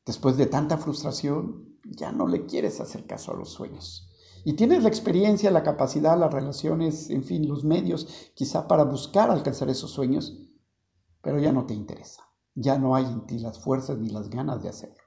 Después 0.05 0.37
de 0.37 0.47
tanta 0.47 0.77
frustración, 0.77 1.79
ya 1.85 2.11
no 2.11 2.27
le 2.27 2.47
quieres 2.47 2.81
hacer 2.81 3.07
caso 3.07 3.31
a 3.31 3.37
los 3.37 3.51
sueños. 3.51 4.11
Y 4.45 4.55
tienes 4.55 4.83
la 4.83 4.89
experiencia, 4.89 5.53
la 5.53 5.63
capacidad, 5.63 6.19
las 6.19 6.35
relaciones, 6.35 7.11
en 7.11 7.23
fin, 7.23 7.47
los 7.47 7.63
medios, 7.63 8.33
quizá 8.35 8.67
para 8.67 8.83
buscar 8.83 9.31
alcanzar 9.31 9.71
esos 9.71 9.93
sueños, 9.93 10.37
pero 11.23 11.39
ya 11.39 11.53
no 11.53 11.65
te 11.65 11.75
interesa 11.75 12.25
ya 12.55 12.79
no 12.79 12.95
hay 12.95 13.05
en 13.05 13.27
ti 13.27 13.39
las 13.39 13.59
fuerzas 13.59 13.99
ni 13.99 14.09
las 14.09 14.31
ganas 14.31 14.63
de 14.63 14.69
hacerlo. 14.69 15.03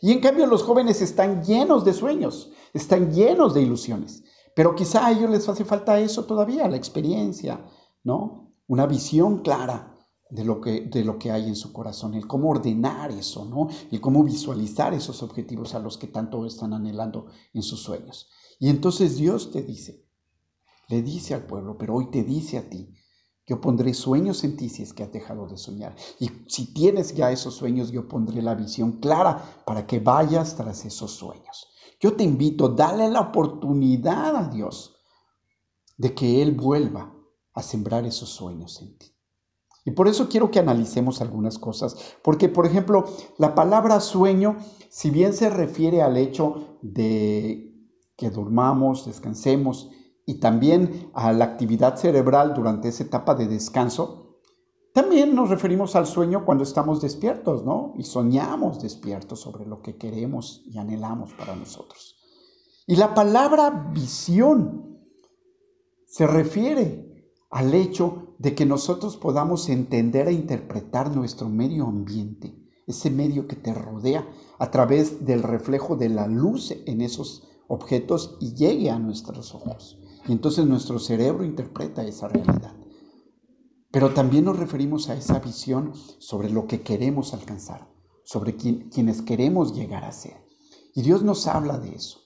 Y 0.00 0.10
en 0.10 0.20
cambio 0.20 0.46
los 0.46 0.62
jóvenes 0.62 1.00
están 1.00 1.44
llenos 1.44 1.84
de 1.84 1.92
sueños, 1.92 2.50
están 2.74 3.12
llenos 3.12 3.54
de 3.54 3.62
ilusiones, 3.62 4.24
pero 4.54 4.74
quizá 4.74 5.06
a 5.06 5.12
ellos 5.12 5.30
les 5.30 5.48
hace 5.48 5.64
falta 5.64 6.00
eso 6.00 6.24
todavía, 6.24 6.68
la 6.68 6.76
experiencia, 6.76 7.64
¿no? 8.02 8.52
Una 8.66 8.86
visión 8.86 9.42
clara 9.42 9.96
de 10.28 10.44
lo 10.44 10.60
que, 10.60 10.80
de 10.80 11.04
lo 11.04 11.18
que 11.18 11.30
hay 11.30 11.46
en 11.46 11.56
su 11.56 11.72
corazón, 11.72 12.14
el 12.14 12.26
cómo 12.26 12.50
ordenar 12.50 13.10
eso, 13.12 13.44
¿no? 13.44 13.68
El 13.90 14.00
cómo 14.00 14.24
visualizar 14.24 14.94
esos 14.94 15.22
objetivos 15.22 15.74
a 15.74 15.78
los 15.78 15.98
que 15.98 16.08
tanto 16.08 16.44
están 16.46 16.72
anhelando 16.72 17.26
en 17.52 17.62
sus 17.62 17.82
sueños. 17.82 18.28
Y 18.58 18.70
entonces 18.70 19.16
Dios 19.16 19.52
te 19.52 19.62
dice, 19.62 20.04
le 20.88 21.02
dice 21.02 21.34
al 21.34 21.46
pueblo, 21.46 21.76
pero 21.78 21.94
hoy 21.94 22.10
te 22.10 22.24
dice 22.24 22.58
a 22.58 22.68
ti, 22.68 22.94
yo 23.46 23.60
pondré 23.60 23.92
sueños 23.92 24.44
en 24.44 24.56
ti 24.56 24.68
si 24.68 24.82
es 24.82 24.92
que 24.92 25.02
has 25.02 25.12
dejado 25.12 25.48
de 25.48 25.56
soñar. 25.56 25.96
Y 26.20 26.30
si 26.46 26.72
tienes 26.72 27.14
ya 27.14 27.32
esos 27.32 27.54
sueños, 27.54 27.90
yo 27.90 28.08
pondré 28.08 28.40
la 28.40 28.54
visión 28.54 28.92
clara 28.92 29.62
para 29.66 29.86
que 29.86 29.98
vayas 29.98 30.54
tras 30.56 30.84
esos 30.84 31.10
sueños. 31.12 31.68
Yo 32.00 32.14
te 32.14 32.24
invito, 32.24 32.68
dale 32.68 33.10
la 33.10 33.20
oportunidad 33.20 34.36
a 34.36 34.48
Dios 34.48 34.96
de 35.96 36.14
que 36.14 36.42
Él 36.42 36.52
vuelva 36.52 37.14
a 37.54 37.62
sembrar 37.62 38.06
esos 38.06 38.28
sueños 38.28 38.80
en 38.80 38.96
ti. 38.98 39.12
Y 39.84 39.90
por 39.90 40.06
eso 40.06 40.28
quiero 40.28 40.50
que 40.50 40.60
analicemos 40.60 41.20
algunas 41.20 41.58
cosas, 41.58 41.96
porque 42.22 42.48
por 42.48 42.66
ejemplo, 42.66 43.04
la 43.38 43.54
palabra 43.54 43.98
sueño, 44.00 44.56
si 44.88 45.10
bien 45.10 45.32
se 45.32 45.50
refiere 45.50 46.02
al 46.02 46.16
hecho 46.16 46.78
de 46.82 47.72
que 48.16 48.30
durmamos, 48.30 49.06
descansemos 49.06 49.90
y 50.24 50.34
también 50.34 51.10
a 51.14 51.32
la 51.32 51.44
actividad 51.44 51.96
cerebral 51.96 52.54
durante 52.54 52.88
esa 52.88 53.04
etapa 53.04 53.34
de 53.34 53.48
descanso, 53.48 54.38
también 54.92 55.34
nos 55.34 55.48
referimos 55.48 55.96
al 55.96 56.06
sueño 56.06 56.44
cuando 56.44 56.64
estamos 56.64 57.00
despiertos, 57.00 57.64
¿no? 57.64 57.94
Y 57.96 58.04
soñamos 58.04 58.82
despiertos 58.82 59.40
sobre 59.40 59.64
lo 59.64 59.80
que 59.80 59.96
queremos 59.96 60.62
y 60.66 60.76
anhelamos 60.76 61.32
para 61.32 61.56
nosotros. 61.56 62.16
Y 62.86 62.96
la 62.96 63.14
palabra 63.14 63.90
visión 63.94 64.98
se 66.04 66.26
refiere 66.26 67.30
al 67.48 67.72
hecho 67.72 68.34
de 68.38 68.54
que 68.54 68.66
nosotros 68.66 69.16
podamos 69.16 69.70
entender 69.70 70.28
e 70.28 70.32
interpretar 70.32 71.14
nuestro 71.14 71.48
medio 71.48 71.86
ambiente, 71.86 72.54
ese 72.86 73.10
medio 73.10 73.46
que 73.46 73.56
te 73.56 73.72
rodea, 73.72 74.28
a 74.58 74.70
través 74.70 75.24
del 75.24 75.42
reflejo 75.42 75.96
de 75.96 76.10
la 76.10 76.26
luz 76.26 76.70
en 76.70 77.00
esos 77.00 77.48
objetos 77.68 78.36
y 78.40 78.54
llegue 78.54 78.90
a 78.90 78.98
nuestros 78.98 79.54
ojos. 79.54 80.01
Y 80.26 80.32
entonces 80.32 80.66
nuestro 80.66 80.98
cerebro 80.98 81.44
interpreta 81.44 82.04
esa 82.04 82.28
realidad. 82.28 82.74
Pero 83.90 84.14
también 84.14 84.44
nos 84.46 84.58
referimos 84.58 85.08
a 85.08 85.14
esa 85.14 85.38
visión 85.40 85.92
sobre 86.18 86.48
lo 86.48 86.66
que 86.66 86.82
queremos 86.82 87.34
alcanzar, 87.34 87.88
sobre 88.24 88.56
quienes 88.56 89.20
queremos 89.20 89.74
llegar 89.74 90.04
a 90.04 90.12
ser. 90.12 90.42
Y 90.94 91.02
Dios 91.02 91.22
nos 91.22 91.46
habla 91.46 91.78
de 91.78 91.94
eso, 91.94 92.20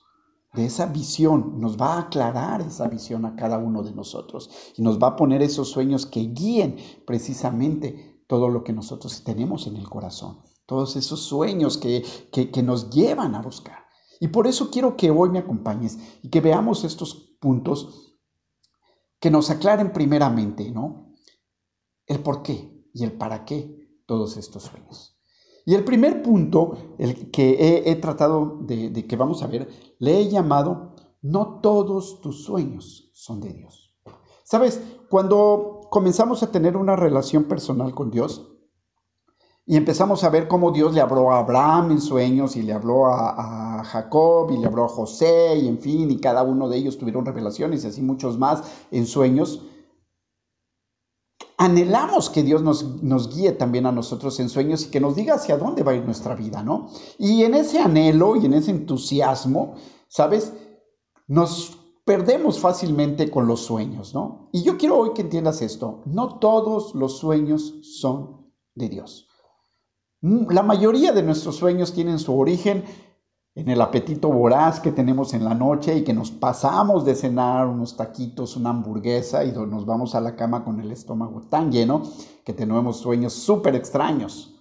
de 0.55 0.67
esa 0.67 0.87
visión, 0.87 1.61
nos 1.61 1.76
va 1.76 1.95
a 1.95 2.00
aclarar 2.03 2.61
esa 2.62 2.88
visión 2.88 3.25
a 3.25 3.35
cada 3.35 3.59
uno 3.59 3.83
de 3.83 3.93
nosotros 3.93 4.50
y 4.76 4.83
nos 4.83 4.99
va 5.00 5.09
a 5.09 5.17
poner 5.17 5.43
esos 5.43 5.69
sueños 5.69 6.07
que 6.07 6.21
guíen 6.21 6.76
precisamente 7.07 8.23
todo 8.29 8.49
lo 8.49 8.62
que 8.62 8.73
nosotros 8.73 9.23
tenemos 9.25 9.67
en 9.67 9.76
el 9.76 9.88
corazón, 9.88 10.41
todos 10.67 10.97
esos 10.97 11.21
sueños 11.21 11.79
que, 11.79 12.05
que, 12.33 12.50
que 12.50 12.62
nos 12.62 12.91
llevan 12.91 13.35
a 13.35 13.43
buscar. 13.43 13.87
Y 14.21 14.29
por 14.29 14.47
eso 14.47 14.71
quiero 14.71 14.97
que 14.97 15.11
hoy 15.11 15.31
me 15.31 15.38
acompañes 15.41 15.99
y 16.23 16.31
que 16.31 16.41
veamos 16.41 16.85
estos 16.85 17.36
que 19.21 19.31
nos 19.31 19.50
aclaren 19.50 19.93
primeramente, 19.93 20.71
¿no? 20.71 21.15
El 22.07 22.21
por 22.21 22.43
qué 22.43 22.87
y 22.93 23.05
el 23.05 23.12
para 23.12 23.45
qué 23.45 24.03
todos 24.07 24.37
estos 24.37 24.65
sueños. 24.65 25.19
Y 25.65 25.75
el 25.75 25.85
primer 25.85 26.23
punto, 26.23 26.95
el 26.99 27.31
que 27.31 27.83
he, 27.87 27.97
tratado 27.97 28.59
de 28.61 29.07
que 29.07 29.17
vamos 29.17 29.43
a 29.43 29.49
ver, 29.49 29.69
le 29.99 30.21
he 30.21 30.29
llamado, 30.29 30.95
no 31.23 31.61
todos 31.61 32.21
tus 32.21 32.45
sueños 32.45 33.11
son 33.15 33.41
de 33.41 33.53
Dios. 33.53 33.87
Sabes, 34.45 34.81
cuando 35.11 35.81
comenzamos 35.91 36.45
a 36.45 36.53
tener 36.53 36.76
una 36.76 36.95
relación 36.95 37.45
personal 37.45 37.95
con 37.95 38.12
Dios, 38.12 38.56
y 39.69 39.77
empezamos 39.77 40.23
a 40.23 40.31
ver 40.31 40.47
cómo 40.47 40.71
Dios 40.71 40.95
le 40.95 41.01
habló 41.01 41.33
a 41.33 41.41
Abraham 41.41 41.91
en 41.91 42.01
sueños 42.01 42.55
y 42.55 42.63
le 42.63 42.73
habló 42.73 43.07
a, 43.07 43.83
Jacob 43.85 44.51
y 44.51 44.59
le 44.59 44.67
habló 44.67 44.85
a 44.85 44.89
José 44.89 45.57
y 45.57 45.69
en 45.69 45.79
fin, 45.79 46.11
y 46.11 46.19
cada 46.19 46.43
uno 46.43 46.69
de 46.69 46.77
ellos 46.77 46.99
tuvieron 46.99 47.25
revelaciones 47.25 47.85
y 47.85 47.89
así 47.89 48.03
muchos 48.03 48.39
más 48.39 48.63
en 48.91 49.07
sueños. 49.07 49.63
Anhelamos 51.57 52.31
que 52.31 52.43
Dios 52.43 52.63
nos, 52.63 53.03
nos 53.03 53.35
guíe 53.35 53.53
también 53.53 53.87
a 53.87 53.93
nosotros 53.93 54.39
en 54.41 54.49
sueños 54.49 54.87
y 54.87 54.91
que 54.91 55.01
nos 55.01 55.15
diga 55.15 55.35
hacia 55.35 55.57
dónde 55.57 55.83
va 55.83 55.93
a 55.93 55.95
ir 55.95 56.05
nuestra 56.05 56.35
vida, 56.35 56.63
¿no? 56.63 56.89
Y 57.19 57.45
en 57.45 57.55
ese 57.55 57.79
anhelo 57.81 58.37
y 58.37 58.47
en 58.47 58.55
ese 58.55 58.73
entusiasmo, 58.73 59.75
¿sabes? 60.09 60.53
Nos 61.29 61.79
perdemos 62.05 62.59
fácilmente 62.59 63.31
con 63.31 63.47
los 63.47 63.61
sueños, 63.61 64.15
¿no? 64.15 64.49
Y 64.53 64.63
yo 64.63 64.77
quiero 64.79 64.99
hoy 64.99 65.13
que 65.15 65.23
entiendas 65.23 65.63
esto, 65.63 66.03
no 66.07 66.39
todos 66.39 66.95
los 66.95 67.19
sueños 67.19 67.75
son 67.83 68.51
de 68.75 68.89
Dios. 68.89 69.29
Mm, 70.26 70.50
la 70.50 70.64
mayoría 70.64 71.12
de 71.12 71.23
nuestros 71.23 71.54
sueños 71.54 71.92
tienen 71.92 72.18
su 72.18 72.37
origen 72.37 72.83
en 73.54 73.68
el 73.68 73.80
apetito 73.80 74.28
voraz 74.28 74.80
que 74.80 74.90
tenemos 74.90 75.33
en 75.35 75.45
la 75.45 75.54
noche 75.54 75.97
y 75.97 76.02
que 76.02 76.12
nos 76.12 76.33
pasamos 76.33 77.04
de 77.04 77.14
cenar 77.14 77.68
unos 77.68 77.97
taquitos, 77.97 78.56
una 78.56 78.71
hamburguesa 78.71 79.45
y 79.45 79.52
nos 79.52 79.87
vamos 79.87 80.16
a 80.16 80.21
la 80.21 80.35
cama 80.35 80.64
con 80.64 80.80
el 80.80 80.90
estómago 80.90 81.42
tan 81.42 81.71
lleno 81.71 82.02
que 82.45 82.52
tenemos 82.52 82.97
sueños 82.97 83.35
súper 83.35 83.76
extraños. 83.76 84.52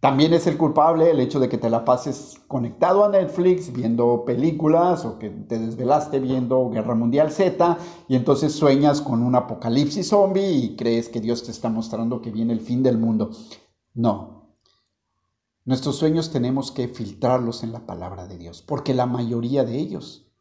También 0.00 0.32
es 0.32 0.46
el 0.46 0.56
culpable 0.56 1.10
el 1.10 1.20
hecho 1.20 1.38
de 1.38 1.50
que 1.50 1.58
te 1.58 1.68
la 1.68 1.84
pases 1.84 2.40
conectado 2.48 3.04
a 3.04 3.10
Netflix 3.10 3.70
viendo 3.70 4.24
películas 4.24 5.04
o 5.04 5.18
que 5.18 5.28
te 5.28 5.58
desvelaste 5.58 6.18
viendo 6.18 6.70
Guerra 6.70 6.94
Mundial 6.94 7.30
Z 7.30 7.76
y 8.08 8.16
entonces 8.16 8.54
sueñas 8.54 9.02
con 9.02 9.22
un 9.22 9.34
apocalipsis 9.34 10.08
zombie 10.08 10.50
y 10.50 10.76
crees 10.76 11.10
que 11.10 11.20
Dios 11.20 11.44
te 11.44 11.50
está 11.50 11.68
mostrando 11.68 12.22
que 12.22 12.30
viene 12.30 12.54
el 12.54 12.60
fin 12.60 12.82
del 12.82 12.96
mundo. 12.96 13.32
No. 13.92 14.38
Nuestros 15.68 15.96
sueños 15.96 16.30
tenemos 16.30 16.72
que 16.72 16.88
filtrarlos 16.88 17.62
en 17.62 17.72
la 17.72 17.84
palabra 17.84 18.26
de 18.26 18.38
Dios, 18.38 18.62
porque 18.62 18.94
la 18.94 19.04
mayoría 19.04 19.64
de 19.64 19.78
ellos 19.78 20.32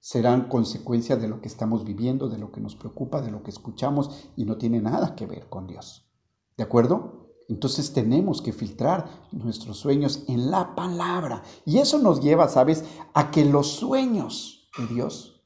serán 0.00 0.48
consecuencia 0.48 1.18
de 1.18 1.28
lo 1.28 1.42
que 1.42 1.48
estamos 1.48 1.84
viviendo, 1.84 2.30
de 2.30 2.38
lo 2.38 2.52
que 2.52 2.62
nos 2.62 2.74
preocupa, 2.74 3.20
de 3.20 3.30
lo 3.30 3.42
que 3.42 3.50
escuchamos 3.50 4.30
y 4.34 4.46
no 4.46 4.56
tiene 4.56 4.80
nada 4.80 5.14
que 5.14 5.26
ver 5.26 5.50
con 5.50 5.66
Dios. 5.66 6.10
¿De 6.56 6.64
acuerdo? 6.64 7.34
Entonces 7.50 7.92
tenemos 7.92 8.40
que 8.40 8.54
filtrar 8.54 9.28
nuestros 9.30 9.76
sueños 9.76 10.24
en 10.26 10.50
la 10.50 10.74
palabra. 10.74 11.42
Y 11.66 11.76
eso 11.76 11.98
nos 11.98 12.22
lleva, 12.22 12.48
¿sabes?, 12.48 12.82
a 13.12 13.30
que 13.30 13.44
los 13.44 13.72
sueños 13.72 14.70
de 14.78 14.86
Dios 14.86 15.44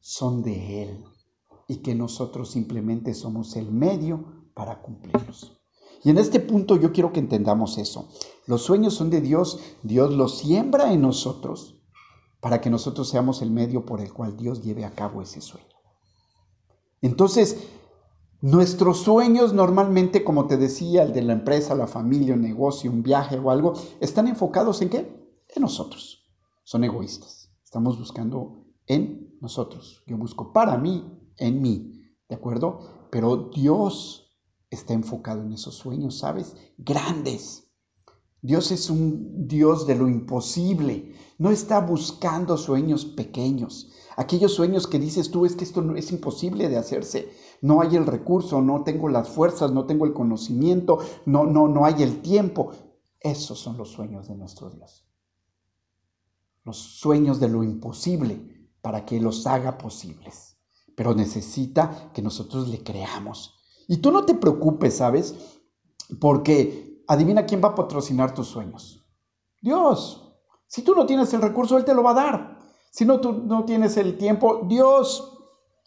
son 0.00 0.42
de 0.42 0.82
Él 0.82 1.04
y 1.68 1.76
que 1.82 1.94
nosotros 1.94 2.50
simplemente 2.50 3.14
somos 3.14 3.54
el 3.54 3.70
medio 3.70 4.50
para 4.54 4.82
cumplirlos. 4.82 5.59
Y 6.02 6.10
en 6.10 6.18
este 6.18 6.40
punto 6.40 6.76
yo 6.76 6.92
quiero 6.92 7.12
que 7.12 7.20
entendamos 7.20 7.78
eso. 7.78 8.08
Los 8.46 8.62
sueños 8.62 8.94
son 8.94 9.10
de 9.10 9.20
Dios, 9.20 9.60
Dios 9.82 10.12
los 10.12 10.38
siembra 10.38 10.92
en 10.92 11.02
nosotros 11.02 11.76
para 12.40 12.60
que 12.60 12.70
nosotros 12.70 13.08
seamos 13.08 13.42
el 13.42 13.50
medio 13.50 13.84
por 13.84 14.00
el 14.00 14.12
cual 14.12 14.36
Dios 14.36 14.62
lleve 14.62 14.84
a 14.84 14.94
cabo 14.94 15.20
ese 15.20 15.40
sueño. 15.40 15.66
Entonces, 17.02 17.56
Nuestros 18.42 19.00
sueños 19.00 19.52
normalmente, 19.52 20.24
como 20.24 20.46
te 20.46 20.56
decía, 20.56 21.02
el 21.02 21.12
de 21.12 21.20
la 21.20 21.34
empresa, 21.34 21.74
la 21.74 21.86
familia, 21.86 22.32
un 22.32 22.40
negocio, 22.40 22.90
un 22.90 23.02
viaje 23.02 23.38
o 23.38 23.50
algo, 23.50 23.74
están 24.00 24.28
enfocados 24.28 24.80
en 24.80 24.88
qué? 24.88 24.98
En 25.54 25.60
nosotros. 25.60 26.24
Son 26.64 26.82
egoístas. 26.82 27.52
Estamos 27.62 27.98
buscando 27.98 28.64
en 28.86 29.36
nosotros. 29.42 30.02
Yo 30.06 30.16
busco 30.16 30.54
para 30.54 30.78
mí, 30.78 31.04
en 31.36 31.60
mí. 31.60 31.92
¿De 32.30 32.34
acuerdo? 32.34 33.08
Pero 33.10 33.50
Dios 33.54 34.29
está 34.70 34.94
enfocado 34.94 35.42
en 35.42 35.52
esos 35.52 35.74
sueños, 35.74 36.18
¿sabes? 36.18 36.54
Grandes. 36.78 37.66
Dios 38.42 38.70
es 38.70 38.88
un 38.88 39.46
Dios 39.46 39.86
de 39.86 39.96
lo 39.96 40.08
imposible. 40.08 41.14
No 41.38 41.50
está 41.50 41.80
buscando 41.80 42.56
sueños 42.56 43.04
pequeños. 43.04 43.90
Aquellos 44.16 44.54
sueños 44.54 44.86
que 44.86 44.98
dices 44.98 45.30
tú 45.30 45.44
es 45.44 45.56
que 45.56 45.64
esto 45.64 45.94
es 45.94 46.10
imposible 46.10 46.68
de 46.68 46.78
hacerse 46.78 47.30
no 47.62 47.82
hay 47.82 47.96
el 47.96 48.06
recurso, 48.06 48.62
no 48.62 48.84
tengo 48.84 49.08
las 49.08 49.28
fuerzas, 49.28 49.72
no 49.72 49.84
tengo 49.84 50.06
el 50.06 50.12
conocimiento, 50.12 50.98
no, 51.26 51.44
no, 51.44 51.68
no 51.68 51.84
hay 51.84 52.02
el 52.02 52.22
tiempo. 52.22 52.72
Esos 53.18 53.58
son 53.58 53.76
los 53.76 53.90
sueños 53.90 54.28
de 54.28 54.34
nuestro 54.34 54.70
Dios. 54.70 55.06
Los 56.64 56.78
sueños 56.78 57.38
de 57.38 57.48
lo 57.48 57.62
imposible 57.62 58.70
para 58.80 59.04
que 59.04 59.20
los 59.20 59.46
haga 59.46 59.76
posibles. 59.76 60.58
Pero 60.96 61.14
necesita 61.14 62.10
que 62.14 62.22
nosotros 62.22 62.68
le 62.68 62.82
creamos. 62.82 63.58
Y 63.90 63.96
tú 63.96 64.12
no 64.12 64.24
te 64.24 64.34
preocupes, 64.34 64.98
¿sabes? 64.98 65.34
Porque 66.20 67.02
adivina 67.08 67.44
quién 67.44 67.60
va 67.60 67.70
a 67.70 67.74
patrocinar 67.74 68.32
tus 68.32 68.46
sueños. 68.46 69.04
Dios. 69.60 70.32
Si 70.68 70.82
tú 70.82 70.94
no 70.94 71.06
tienes 71.06 71.34
el 71.34 71.42
recurso, 71.42 71.76
Él 71.76 71.84
te 71.84 71.92
lo 71.92 72.04
va 72.04 72.12
a 72.12 72.14
dar. 72.14 72.58
Si 72.92 73.04
no, 73.04 73.20
tú 73.20 73.32
no 73.32 73.64
tienes 73.64 73.96
el 73.96 74.16
tiempo, 74.16 74.60
Dios 74.68 75.36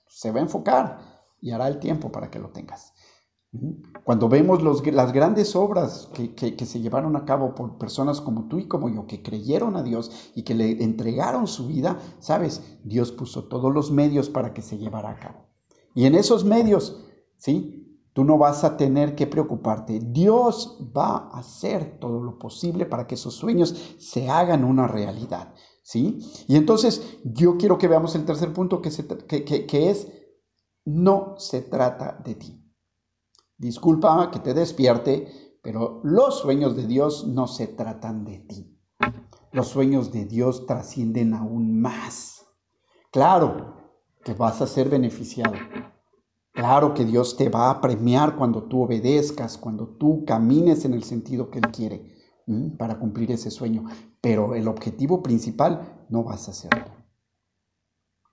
se 0.10 0.32
va 0.32 0.40
a 0.40 0.44
enfocar 0.44 1.00
y 1.40 1.52
hará 1.52 1.70
el 1.70 1.80
tiempo 1.80 2.12
para 2.12 2.30
que 2.30 2.40
lo 2.40 2.50
tengas. 2.50 2.92
Cuando 4.04 4.28
vemos 4.28 4.62
las 4.62 5.14
grandes 5.14 5.56
obras 5.56 6.10
que, 6.14 6.66
se 6.66 6.82
llevaron 6.82 7.16
a 7.16 7.24
cabo 7.24 7.56
por 7.56 7.78
personas 7.78 8.20
como 8.20 8.50
tú 8.50 8.60
y 8.60 8.68
como 8.68 8.90
yo, 8.90 9.08
que 9.08 9.24
creyeron 9.24 9.78
a 9.78 9.84
Dios 9.84 10.34
y 10.36 10.44
que 10.44 10.56
le 10.56 10.84
entregaron 10.84 11.48
su 11.48 11.68
vida, 11.68 12.00
sabes, 12.20 12.80
Dios 12.84 13.14
puso 13.14 13.46
todos 13.46 13.74
los 13.74 13.92
medios 13.92 14.30
para 14.30 14.54
que 14.54 14.62
se 14.62 14.78
llevara 14.78 15.12
a 15.12 15.20
cabo. 15.20 15.48
Y 15.96 16.06
en 16.06 16.16
esos 16.16 16.44
medios, 16.44 17.06
¿sí? 17.38 17.80
Tú 18.14 18.24
no 18.24 18.38
vas 18.38 18.64
a 18.64 18.78
tener 18.78 19.16
que 19.16 19.28
preocuparte. 19.28 20.00
Dios 20.00 20.78
va 20.96 21.30
a 21.32 21.40
hacer 21.40 21.98
todo 22.00 22.22
lo 22.22 22.38
posible 22.38 22.86
para 22.86 23.08
que 23.08 23.16
esos 23.16 23.34
sueños 23.34 23.96
se 23.98 24.30
hagan 24.30 24.64
una 24.64 24.88
realidad, 24.88 25.54
¿sí? 25.82 26.20
Y 26.48 26.56
entonces 26.56 27.18
yo 27.24 27.58
quiero 27.58 27.78
que 27.78 27.88
veamos 27.88 28.16
el 28.16 28.26
tercer 28.26 28.54
punto 28.54 28.82
que, 28.82 29.66
que 29.68 29.90
es 29.90 30.08
no 30.86 31.36
se 31.38 31.62
trata 31.62 32.22
de 32.24 32.36
ti. 32.36 32.64
Disculpa 33.58 34.30
que 34.32 34.40
te 34.40 34.54
despierte, 34.54 35.60
pero 35.62 36.02
los 36.04 36.40
sueños 36.40 36.76
de 36.76 36.86
Dios 36.86 37.26
no 37.26 37.48
se 37.48 37.68
tratan 37.68 38.26
de 38.26 38.40
ti. 38.40 38.80
Los 39.52 39.68
sueños 39.68 40.12
de 40.12 40.26
Dios 40.26 40.66
trascienden 40.66 41.34
aún 41.34 41.80
más. 41.80 42.46
Claro 43.12 43.78
que 44.24 44.34
vas 44.34 44.62
a 44.62 44.68
ser 44.68 44.90
beneficiado. 44.90 45.54
Claro 46.54 46.94
que 46.94 47.04
Dios 47.04 47.36
te 47.36 47.50
va 47.50 47.72
a 47.72 47.82
premiar 47.82 48.36
cuando 48.36 48.64
tú 48.64 48.84
obedezcas, 48.84 49.58
cuando 49.58 49.88
tú 49.88 50.24
camines 50.24 50.86
en 50.86 50.94
el 50.94 51.04
sentido 51.04 51.50
que 51.50 51.58
Él 51.58 51.72
quiere 51.72 52.14
para 52.78 53.00
cumplir 53.00 53.32
ese 53.32 53.50
sueño. 53.50 53.86
Pero 54.22 54.54
el 54.54 54.68
objetivo 54.68 55.24
principal 55.24 56.06
no 56.10 56.24
vas 56.24 56.48
a 56.48 56.52
hacerlo. 56.52 56.86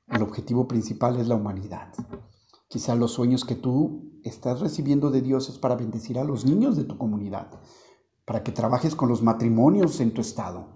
El 0.06 0.22
objetivo 0.22 0.68
principal 0.68 1.16
es 1.16 1.28
la 1.28 1.36
humanidad. 1.36 1.94
Quizá 2.68 2.94
los 2.94 3.12
sueños 3.12 3.44
que 3.44 3.54
tú 3.54 4.20
estás 4.22 4.60
recibiendo 4.60 5.10
de 5.10 5.22
Dios 5.22 5.48
es 5.48 5.58
para 5.58 5.76
bendecir 5.76 6.18
a 6.18 6.24
los 6.24 6.44
niños 6.44 6.76
de 6.76 6.84
tu 6.84 6.98
comunidad, 6.98 7.50
para 8.26 8.44
que 8.44 8.52
trabajes 8.52 8.94
con 8.94 9.08
los 9.08 9.22
matrimonios 9.22 9.98
en 10.00 10.12
tu 10.12 10.20
estado, 10.20 10.68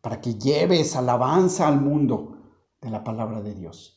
para 0.00 0.20
que 0.20 0.34
lleves 0.34 0.96
alabanza 0.96 1.68
al 1.68 1.80
mundo 1.80 2.38
de 2.80 2.90
la 2.90 3.04
palabra 3.04 3.42
de 3.42 3.54
Dios. 3.54 3.95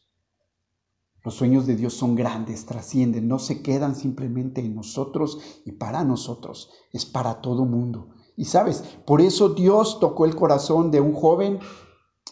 Los 1.23 1.35
sueños 1.35 1.67
de 1.67 1.75
Dios 1.75 1.93
son 1.93 2.15
grandes, 2.15 2.65
trascienden, 2.65 3.27
no 3.27 3.39
se 3.39 3.61
quedan 3.61 3.95
simplemente 3.95 4.61
en 4.61 4.75
nosotros 4.75 5.39
y 5.65 5.73
para 5.73 6.03
nosotros, 6.03 6.71
es 6.93 7.05
para 7.05 7.41
todo 7.41 7.65
mundo. 7.65 8.09
Y 8.37 8.45
sabes, 8.45 8.83
por 9.05 9.19
eso 9.19 9.49
Dios 9.49 9.99
tocó 9.99 10.25
el 10.25 10.35
corazón 10.35 10.91
de 10.91 11.01
un 11.01 11.13
joven 11.13 11.59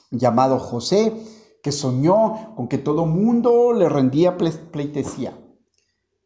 llamado 0.10 0.58
José, 0.58 1.13
que 1.62 1.73
soñó 1.73 2.56
con 2.56 2.69
que 2.69 2.78
todo 2.78 3.06
mundo 3.06 3.73
le 3.73 3.89
rendía 3.89 4.38
pleitesía. 4.38 5.38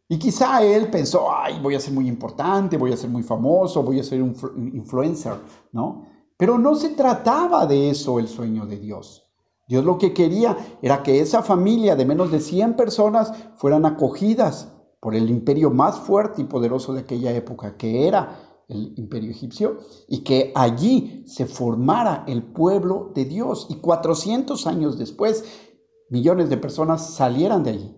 Y 0.07 0.19
quizá 0.19 0.63
él 0.63 0.91
pensó, 0.91 1.33
ay, 1.33 1.59
voy 1.63 1.73
a 1.73 1.79
ser 1.79 1.93
muy 1.93 2.07
importante, 2.07 2.77
voy 2.77 2.91
a 2.91 2.97
ser 2.97 3.09
muy 3.09 3.23
famoso, 3.23 3.81
voy 3.81 3.99
a 3.99 4.03
ser 4.03 4.21
un 4.21 4.35
influencer, 4.73 5.33
¿no? 5.71 6.05
Pero 6.37 6.59
no 6.59 6.75
se 6.75 6.89
trataba 6.89 7.65
de 7.65 7.89
eso 7.89 8.19
el 8.19 8.27
sueño 8.27 8.65
de 8.65 8.77
Dios. 8.77 9.30
Dios 9.71 9.85
lo 9.85 9.97
que 9.97 10.13
quería 10.13 10.57
era 10.81 11.01
que 11.01 11.21
esa 11.21 11.41
familia 11.43 11.95
de 11.95 12.03
menos 12.03 12.29
de 12.29 12.41
100 12.41 12.75
personas 12.75 13.31
fueran 13.55 13.85
acogidas 13.85 14.73
por 14.99 15.15
el 15.15 15.29
imperio 15.29 15.71
más 15.71 15.97
fuerte 15.97 16.41
y 16.41 16.43
poderoso 16.43 16.93
de 16.93 16.99
aquella 16.99 17.31
época, 17.31 17.77
que 17.77 18.05
era 18.05 18.65
el 18.67 18.93
imperio 18.97 19.31
egipcio, 19.31 19.77
y 20.09 20.25
que 20.25 20.51
allí 20.55 21.23
se 21.25 21.45
formara 21.45 22.25
el 22.27 22.43
pueblo 22.43 23.13
de 23.15 23.23
Dios. 23.23 23.67
Y 23.69 23.75
400 23.75 24.67
años 24.67 24.97
después, 24.97 25.45
millones 26.09 26.49
de 26.49 26.57
personas 26.57 27.13
salieran 27.13 27.63
de 27.63 27.69
allí, 27.69 27.97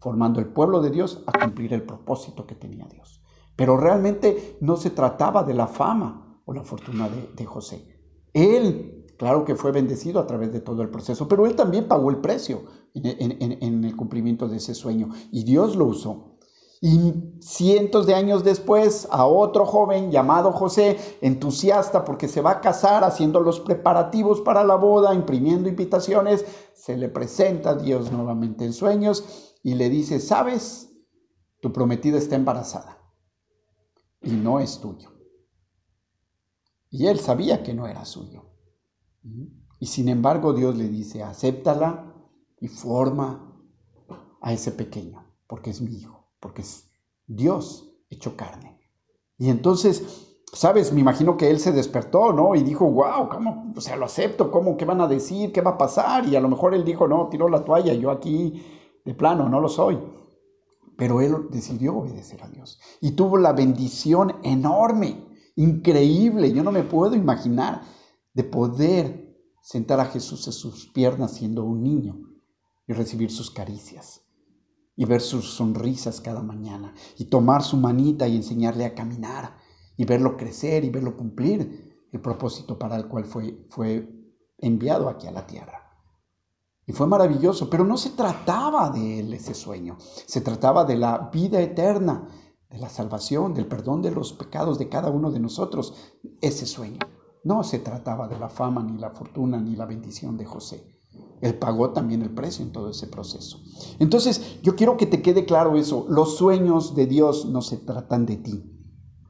formando 0.00 0.40
el 0.40 0.48
pueblo 0.48 0.82
de 0.82 0.90
Dios 0.90 1.22
a 1.26 1.32
cumplir 1.42 1.72
el 1.72 1.84
propósito 1.84 2.46
que 2.46 2.54
tenía 2.54 2.84
Dios. 2.84 3.22
Pero 3.56 3.78
realmente 3.78 4.58
no 4.60 4.76
se 4.76 4.90
trataba 4.90 5.42
de 5.42 5.54
la 5.54 5.68
fama 5.68 6.42
o 6.44 6.52
la 6.52 6.64
fortuna 6.64 7.08
de, 7.34 7.46
José. 7.46 7.98
Él, 8.34 8.97
claro 9.18 9.44
que 9.44 9.54
fue 9.54 9.72
bendecido 9.72 10.20
a 10.20 10.26
través 10.26 10.52
de 10.52 10.60
todo 10.60 10.82
el 10.82 10.88
proceso, 10.88 11.28
pero 11.28 11.46
él 11.46 11.54
también 11.54 11.88
pagó 11.88 12.10
el 12.10 12.18
precio 12.18 12.64
en 12.94 13.84
el 13.84 13.96
cumplimiento 13.96 14.48
de 14.48 14.56
ese 14.56 14.74
sueño 14.74 15.10
y 15.30 15.44
Dios 15.44 15.76
lo 15.76 15.86
usó. 15.86 16.38
Y 16.80 17.12
cientos 17.40 18.06
de 18.06 18.14
años 18.14 18.44
después, 18.44 19.08
a 19.10 19.26
otro 19.26 19.66
joven 19.66 20.12
llamado 20.12 20.52
José, 20.52 20.96
entusiasta 21.20 22.04
porque 22.04 22.28
se 22.28 22.40
va 22.40 22.52
a 22.52 22.60
casar, 22.60 23.02
haciendo 23.02 23.40
los 23.40 23.58
preparativos 23.58 24.40
para 24.40 24.62
la 24.62 24.76
boda, 24.76 25.12
imprimiendo 25.12 25.68
invitaciones, 25.68 26.44
se 26.74 26.96
le 26.96 27.08
presenta 27.08 27.70
a 27.70 27.74
Dios 27.74 28.12
nuevamente 28.12 28.64
en 28.64 28.72
sueños 28.72 29.56
y 29.64 29.74
le 29.74 29.90
dice, 29.90 30.20
sabes, 30.20 30.92
tu 31.60 31.72
prometida 31.72 32.16
está 32.16 32.36
embarazada 32.36 32.98
y 34.22 34.30
no 34.30 34.60
es 34.60 34.80
tuyo. 34.80 35.10
Y 36.90 37.08
él 37.08 37.18
sabía 37.18 37.64
que 37.64 37.74
no 37.74 37.88
era 37.88 38.04
suyo. 38.04 38.47
Y 39.80 39.86
sin 39.86 40.08
embargo 40.08 40.52
Dios 40.52 40.76
le 40.76 40.88
dice, 40.88 41.22
acéptala 41.22 42.14
y 42.60 42.68
forma 42.68 43.54
a 44.40 44.52
ese 44.52 44.72
pequeño, 44.72 45.24
porque 45.46 45.70
es 45.70 45.80
mi 45.80 45.94
hijo 45.96 46.18
porque 46.40 46.62
es 46.62 46.90
Dios 47.26 47.92
hecho 48.10 48.36
carne. 48.36 48.78
Y 49.38 49.50
entonces, 49.50 50.36
sabes, 50.52 50.92
me 50.92 51.00
imagino 51.00 51.36
que 51.36 51.50
él 51.50 51.60
se 51.60 51.72
despertó, 51.72 52.32
¿no? 52.32 52.54
Y 52.54 52.62
dijo, 52.62 52.90
wow, 52.90 53.28
¿cómo? 53.28 53.72
O 53.76 53.80
sea, 53.80 53.96
lo 53.96 54.06
acepto, 54.06 54.50
¿cómo? 54.50 54.76
¿Qué 54.76 54.84
van 54.84 55.00
a 55.00 55.08
decir? 55.08 55.52
¿Qué 55.52 55.60
va 55.60 55.72
a 55.72 55.78
pasar? 55.78 56.26
Y 56.26 56.36
a 56.36 56.40
lo 56.40 56.48
mejor 56.48 56.74
él 56.74 56.84
dijo, 56.84 57.06
no, 57.06 57.28
tiró 57.28 57.48
la 57.48 57.64
toalla, 57.64 57.94
yo 57.94 58.10
aquí 58.10 58.64
de 59.04 59.14
plano 59.14 59.48
no 59.48 59.60
lo 59.60 59.68
soy. 59.68 59.98
Pero 60.96 61.20
él 61.20 61.48
decidió 61.50 61.96
obedecer 61.96 62.42
a 62.42 62.48
Dios 62.48 62.80
y 63.00 63.12
tuvo 63.12 63.36
la 63.36 63.52
bendición 63.52 64.36
enorme 64.42 65.24
increíble. 65.54 66.52
Yo 66.52 66.64
no 66.64 66.72
me 66.72 66.82
puedo 66.82 67.14
imaginar 67.14 67.82
de 68.38 68.44
poder 68.44 69.36
sentar 69.60 69.98
a 69.98 70.04
Jesús 70.04 70.46
en 70.46 70.52
sus 70.52 70.86
piernas 70.92 71.32
siendo 71.32 71.64
un 71.64 71.82
niño 71.82 72.20
y 72.86 72.92
recibir 72.92 73.32
sus 73.32 73.50
caricias 73.50 74.22
y 74.94 75.06
ver 75.06 75.20
sus 75.20 75.54
sonrisas 75.54 76.20
cada 76.20 76.40
mañana 76.40 76.94
y 77.16 77.24
tomar 77.24 77.64
su 77.64 77.76
manita 77.76 78.28
y 78.28 78.36
enseñarle 78.36 78.84
a 78.84 78.94
caminar 78.94 79.58
y 79.96 80.04
verlo 80.04 80.36
crecer 80.36 80.84
y 80.84 80.90
verlo 80.90 81.16
cumplir 81.16 82.06
el 82.12 82.20
propósito 82.20 82.78
para 82.78 82.94
el 82.94 83.08
cual 83.08 83.24
fue, 83.24 83.66
fue 83.70 84.08
enviado 84.56 85.08
aquí 85.08 85.26
a 85.26 85.32
la 85.32 85.44
tierra. 85.44 85.82
Y 86.86 86.92
fue 86.92 87.08
maravilloso, 87.08 87.68
pero 87.68 87.84
no 87.84 87.96
se 87.96 88.10
trataba 88.10 88.90
de 88.90 89.18
él 89.18 89.34
ese 89.34 89.52
sueño, 89.52 89.98
se 89.98 90.42
trataba 90.42 90.84
de 90.84 90.96
la 90.96 91.28
vida 91.32 91.60
eterna, 91.60 92.28
de 92.70 92.78
la 92.78 92.88
salvación, 92.88 93.52
del 93.52 93.66
perdón 93.66 94.00
de 94.00 94.12
los 94.12 94.32
pecados 94.32 94.78
de 94.78 94.88
cada 94.88 95.10
uno 95.10 95.32
de 95.32 95.40
nosotros, 95.40 96.14
ese 96.40 96.66
sueño. 96.66 97.00
No 97.48 97.64
se 97.64 97.78
trataba 97.78 98.28
de 98.28 98.38
la 98.38 98.50
fama, 98.50 98.82
ni 98.82 98.98
la 98.98 99.08
fortuna, 99.08 99.58
ni 99.58 99.74
la 99.74 99.86
bendición 99.86 100.36
de 100.36 100.44
José. 100.44 100.84
Él 101.40 101.54
pagó 101.54 101.94
también 101.94 102.20
el 102.20 102.28
precio 102.28 102.62
en 102.62 102.72
todo 102.72 102.90
ese 102.90 103.06
proceso. 103.06 103.62
Entonces, 103.98 104.60
yo 104.62 104.76
quiero 104.76 104.98
que 104.98 105.06
te 105.06 105.22
quede 105.22 105.46
claro 105.46 105.78
eso. 105.78 106.04
Los 106.10 106.36
sueños 106.36 106.94
de 106.94 107.06
Dios 107.06 107.46
no 107.46 107.62
se 107.62 107.78
tratan 107.78 108.26
de 108.26 108.36
ti, 108.36 108.70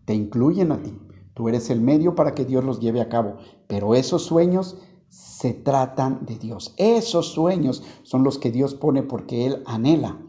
te 0.04 0.14
incluyen 0.14 0.72
a 0.72 0.82
ti. 0.82 0.98
Tú 1.32 1.48
eres 1.48 1.70
el 1.70 1.80
medio 1.80 2.16
para 2.16 2.34
que 2.34 2.44
Dios 2.44 2.64
los 2.64 2.80
lleve 2.80 3.00
a 3.00 3.08
cabo, 3.08 3.36
pero 3.68 3.94
esos 3.94 4.24
sueños 4.24 4.78
se 5.08 5.54
tratan 5.54 6.26
de 6.26 6.40
Dios. 6.40 6.74
Esos 6.76 7.28
sueños 7.28 7.84
son 8.02 8.24
los 8.24 8.38
que 8.38 8.50
Dios 8.50 8.74
pone 8.74 9.04
porque 9.04 9.46
Él 9.46 9.62
anhela, 9.64 10.20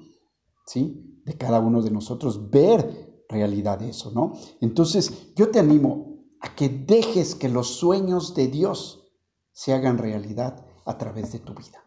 ¿sí? 0.67 1.23
De 1.25 1.36
cada 1.39 1.60
uno 1.60 1.82
de 1.82 1.89
nosotros 1.89 2.52
ver 2.52 3.23
realidad 3.28 3.82
eso, 3.82 4.12
¿no? 4.12 4.34
Entonces, 4.62 5.34
yo 5.36 5.49
te 5.49 5.58
animo 5.58 6.09
a 6.41 6.56
que 6.56 6.69
dejes 6.69 7.36
que 7.36 7.49
los 7.49 7.75
sueños 7.75 8.36
de 8.36 8.47
Dios 8.47 9.12
se 9.52 9.73
hagan 9.73 9.97
realidad 9.97 10.65
a 10.86 10.97
través 10.97 11.32
de 11.32 11.39
tu 11.39 11.54
vida. 11.54 11.84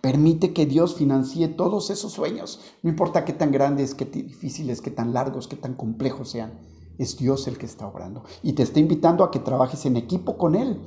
Permite 0.00 0.52
que 0.52 0.66
Dios 0.66 0.94
financie 0.94 1.48
todos 1.48 1.90
esos 1.90 2.12
sueños, 2.12 2.60
no 2.82 2.90
importa 2.90 3.24
qué 3.24 3.32
tan 3.32 3.52
grandes, 3.52 3.94
qué 3.94 4.04
difíciles, 4.04 4.80
qué 4.80 4.90
tan 4.90 5.12
largos, 5.12 5.46
qué 5.46 5.56
tan 5.56 5.74
complejos 5.74 6.30
sean. 6.30 6.58
Es 6.98 7.16
Dios 7.16 7.46
el 7.46 7.56
que 7.56 7.66
está 7.66 7.86
obrando 7.86 8.24
y 8.42 8.52
te 8.52 8.62
está 8.62 8.80
invitando 8.80 9.24
a 9.24 9.30
que 9.30 9.38
trabajes 9.38 9.86
en 9.86 9.96
equipo 9.96 10.36
con 10.36 10.54
Él 10.54 10.78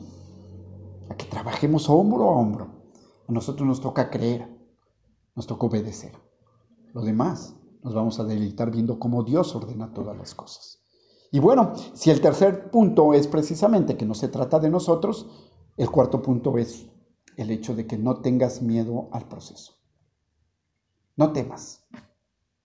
a 1.09 1.15
que 1.15 1.25
trabajemos 1.25 1.89
hombro 1.89 2.25
a 2.25 2.31
hombro. 2.31 2.67
A 3.27 3.31
nosotros 3.31 3.67
nos 3.67 3.81
toca 3.81 4.09
creer, 4.09 4.49
nos 5.35 5.47
toca 5.47 5.67
obedecer. 5.67 6.13
Lo 6.93 7.01
demás 7.01 7.55
nos 7.83 7.93
vamos 7.93 8.19
a 8.19 8.23
deleitar 8.23 8.71
viendo 8.71 8.99
cómo 8.99 9.23
Dios 9.23 9.55
ordena 9.55 9.93
todas 9.93 10.17
las 10.17 10.33
cosas. 10.33 10.84
Y 11.35 11.39
bueno, 11.39 11.73
si 11.93 12.11
el 12.11 12.21
tercer 12.21 12.71
punto 12.71 13.13
es 13.13 13.27
precisamente 13.27 13.97
que 13.97 14.05
no 14.05 14.13
se 14.13 14.29
trata 14.29 14.57
de 14.57 14.69
nosotros, 14.69 15.27
el 15.75 15.91
cuarto 15.91 16.21
punto 16.21 16.57
es 16.57 16.87
el 17.35 17.51
hecho 17.51 17.75
de 17.75 17.85
que 17.85 17.97
no 17.97 18.21
tengas 18.21 18.61
miedo 18.61 19.09
al 19.11 19.27
proceso. 19.27 19.73
No 21.17 21.33
temas, 21.33 21.83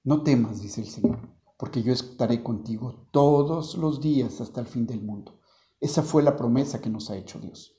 no 0.05 0.23
temas, 0.23 0.63
dice 0.63 0.83
el 0.83 0.87
Señor, 0.87 1.19
porque 1.59 1.83
yo 1.83 1.93
estaré 1.93 2.45
contigo 2.45 3.09
todos 3.11 3.77
los 3.77 4.01
días 4.01 4.41
hasta 4.41 4.61
el 4.61 4.69
fin 4.69 4.87
del 4.87 5.03
mundo. 5.03 5.41
Esa 5.81 6.05
fue 6.05 6.23
la 6.23 6.37
promesa 6.37 6.81
que 6.81 6.91
nos 6.91 7.11
ha 7.11 7.17
hecho 7.17 7.41
Dios. 7.41 7.75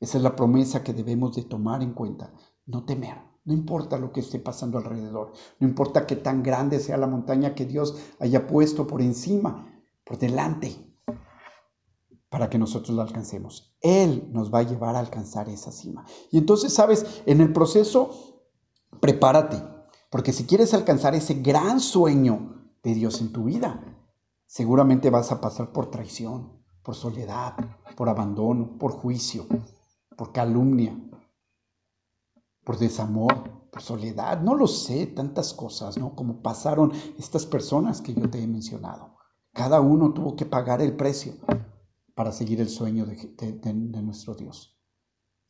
Esa 0.00 0.18
es 0.18 0.24
la 0.24 0.34
promesa 0.34 0.82
que 0.82 0.92
debemos 0.92 1.36
de 1.36 1.44
tomar 1.44 1.84
en 1.84 1.92
cuenta. 1.92 2.34
No 2.66 2.84
temer. 2.84 3.18
No 3.44 3.54
importa 3.54 3.96
lo 3.96 4.10
que 4.10 4.18
esté 4.18 4.40
pasando 4.40 4.78
alrededor. 4.78 5.34
No 5.60 5.68
importa 5.68 6.04
qué 6.04 6.16
tan 6.16 6.42
grande 6.42 6.80
sea 6.80 6.96
la 6.96 7.06
montaña 7.06 7.54
que 7.54 7.64
Dios 7.64 7.96
haya 8.18 8.48
puesto 8.48 8.88
por 8.88 9.00
encima, 9.00 9.72
por 10.06 10.18
delante, 10.18 10.74
para 12.30 12.48
que 12.48 12.58
nosotros 12.58 12.96
la 12.96 13.02
alcancemos. 13.02 13.76
Él 13.82 14.30
nos 14.32 14.52
va 14.52 14.60
a 14.60 14.62
llevar 14.62 14.96
a 14.96 15.00
alcanzar 15.00 15.50
esa 15.50 15.70
cima. 15.70 16.06
Y 16.30 16.38
entonces, 16.38 16.72
sabes, 16.72 17.22
en 17.26 17.42
el 17.42 17.52
proceso, 17.52 18.40
prepárate. 19.00 19.62
Porque 20.10 20.32
si 20.32 20.46
quieres 20.46 20.72
alcanzar 20.72 21.14
ese 21.14 21.34
gran 21.34 21.80
sueño 21.80 22.70
de 22.82 22.94
Dios 22.94 23.20
en 23.20 23.32
tu 23.32 23.44
vida, 23.44 23.84
seguramente 24.46 25.10
vas 25.10 25.32
a 25.32 25.42
pasar 25.42 25.72
por 25.72 25.90
traición, 25.90 26.62
por 26.82 26.94
soledad, 26.94 27.54
por 27.96 28.08
abandono, 28.08 28.78
por 28.78 28.92
juicio 28.92 29.46
por 30.16 30.32
calumnia, 30.32 30.98
por 32.64 32.78
desamor, 32.78 33.68
por 33.70 33.82
soledad, 33.82 34.40
no 34.40 34.54
lo 34.54 34.66
sé, 34.66 35.06
tantas 35.06 35.52
cosas, 35.52 35.98
¿no? 35.98 36.16
Como 36.16 36.42
pasaron 36.42 36.92
estas 37.18 37.46
personas 37.46 38.00
que 38.00 38.14
yo 38.14 38.28
te 38.28 38.42
he 38.42 38.46
mencionado. 38.46 39.14
Cada 39.56 39.80
uno 39.80 40.12
tuvo 40.12 40.36
que 40.36 40.44
pagar 40.44 40.82
el 40.82 40.94
precio 40.94 41.32
para 42.14 42.30
seguir 42.30 42.60
el 42.60 42.68
sueño 42.68 43.06
de, 43.06 44.02
nuestro 44.02 44.34
Dios. 44.34 44.78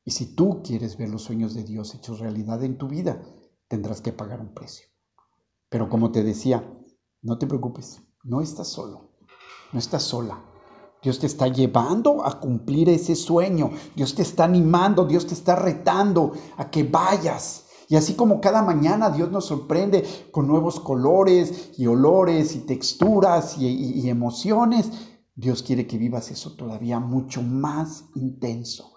Y 0.04 0.12
si 0.12 0.36
tú 0.36 0.62
quieres 0.62 0.96
ver 0.96 1.08
los 1.08 1.22
sueños 1.22 1.54
de 1.54 1.64
Dios 1.64 1.92
hechos 1.92 2.20
realidad 2.20 2.62
en 2.62 2.78
tu 2.78 2.86
vida, 2.86 3.20
tendrás 3.66 4.00
que 4.00 4.12
pagar 4.12 4.40
un 4.40 4.54
precio. 4.54 4.86
Pero 5.68 5.88
como 5.88 6.12
te 6.12 6.22
decía, 6.22 6.72
no 7.20 7.36
te 7.36 7.48
preocupes, 7.48 8.00
no 8.22 8.40
estás 8.40 8.68
solo, 8.68 9.10
no 9.72 9.78
estás 9.80 10.04
sola. 10.04 10.40
Dios 11.02 11.18
te 11.18 11.26
está 11.26 11.48
llevando 11.48 12.24
a 12.24 12.38
cumplir 12.38 12.88
ese 12.88 13.16
sueño. 13.16 13.72
Dios 13.96 14.14
te 14.14 14.22
está 14.22 14.44
animando, 14.44 15.04
Dios 15.04 15.26
te 15.26 15.34
está 15.34 15.56
retando 15.56 16.32
a 16.58 16.70
que 16.70 16.84
vayas. 16.84 17.65
Y 17.88 17.96
así 17.96 18.14
como 18.14 18.40
cada 18.40 18.62
mañana 18.62 19.10
Dios 19.10 19.30
nos 19.30 19.46
sorprende 19.46 20.04
con 20.32 20.46
nuevos 20.46 20.80
colores 20.80 21.70
y 21.78 21.86
olores 21.86 22.56
y 22.56 22.60
texturas 22.60 23.56
y, 23.58 24.08
emociones, 24.08 24.90
Dios 25.34 25.62
quiere 25.62 25.86
que 25.86 25.98
vivas 25.98 26.30
eso 26.30 26.52
todavía 26.54 26.98
mucho 26.98 27.42
más 27.42 28.06
intenso, 28.14 28.94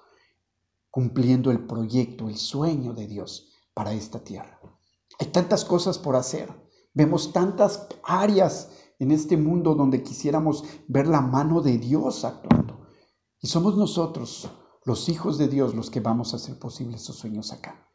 cumpliendo 0.90 1.52
el 1.52 1.66
proyecto, 1.68 2.30
el 2.30 2.38
sueño 2.38 2.94
de 2.94 3.08
Dios 3.08 3.52
para 3.74 3.94
esta 3.94 4.24
tierra. 4.24 4.60
Hay 5.20 5.28
tantas 5.28 5.66
cosas 5.66 5.98
por 5.98 6.16
hacer. 6.16 6.50
Vemos 6.94 7.34
tantas 7.34 7.88
áreas 8.04 8.72
en 8.98 9.12
este 9.12 9.38
mundo 9.38 9.76
donde 9.76 10.02
quisiéramos 10.02 10.64
ver 10.88 11.08
la 11.08 11.22
mano 11.22 11.62
de 11.62 11.78
Dios 11.78 12.26
actuando. 12.26 12.88
Y 13.42 13.48
somos 13.48 13.78
nosotros, 13.78 14.50
los 14.86 15.08
hijos 15.10 15.38
de 15.38 15.48
Dios, 15.48 15.76
los 15.76 15.90
que 15.90 16.00
vamos 16.00 16.34
a 16.34 16.38
hacer 16.38 16.58
posibles 16.58 17.04
esos 17.04 17.18
sueños 17.18 17.54
acá. 17.54 17.89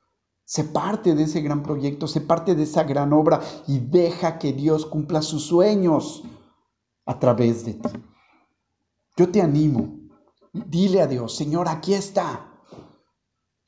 Se 0.45 0.65
parte 0.65 1.15
de 1.15 1.25
ese 1.25 1.41
gran 1.41 1.63
proyecto, 1.63 2.07
se 2.07 2.21
parte 2.21 2.55
de 2.55 2.65
esa 2.65 2.85
gran 2.85 3.13
obra 3.13 3.41
y 3.67 3.79
deja 3.79 4.39
que 4.39 4.53
Dios 4.53 4.85
cumpla 4.85 5.23
sus 5.23 5.47
sueños 5.47 6.23
a 7.07 7.19
través 7.19 7.65
de 7.65 7.75
ti. 7.75 7.89
Yo 9.17 9.31
te 9.31 9.41
animo, 9.41 10.01
dile 10.53 11.01
a 11.01 11.07
Dios, 11.07 11.35
Señor, 11.35 11.69
aquí 11.69 11.95
está. 11.95 12.53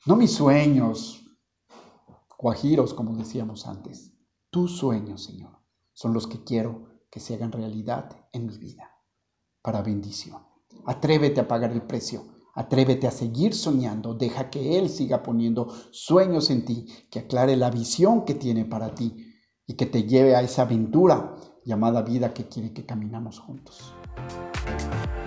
No 0.05 0.15
mis 0.15 0.33
sueños, 0.33 1.25
guajiros, 2.37 2.93
como 2.93 3.15
decíamos 3.15 3.65
antes. 3.65 4.13
Tus 4.49 4.77
sueños, 4.77 5.23
Señor, 5.23 5.59
son 5.93 6.13
los 6.13 6.27
que 6.27 6.43
quiero 6.43 7.01
que 7.09 7.19
se 7.19 7.33
hagan 7.33 7.51
realidad 7.51 8.27
en 8.31 8.45
mi 8.45 8.57
vida, 8.57 8.91
para 9.61 9.81
bendición. 9.81 10.45
Atrévete 10.85 11.41
a 11.41 11.47
pagar 11.47 11.71
el 11.71 11.81
precio, 11.81 12.36
atrévete 12.57 13.05
a 13.05 13.11
seguir 13.11 13.53
soñando, 13.53 14.15
deja 14.15 14.49
que 14.49 14.79
Él 14.79 14.89
siga 14.89 15.21
poniendo 15.21 15.71
sueños 15.91 16.49
en 16.49 16.65
ti, 16.65 16.87
que 17.11 17.19
aclare 17.19 17.55
la 17.55 17.69
visión 17.69 18.25
que 18.25 18.33
tiene 18.33 18.65
para 18.65 18.95
ti 18.95 19.15
y 19.67 19.75
que 19.75 19.85
te 19.85 20.03
lleve 20.03 20.35
a 20.35 20.41
esa 20.41 20.63
aventura 20.63 21.35
llamada 21.63 22.01
vida 22.01 22.33
que 22.33 22.47
quiere 22.47 22.73
que 22.73 22.83
caminamos 22.83 23.37
juntos. 23.37 23.93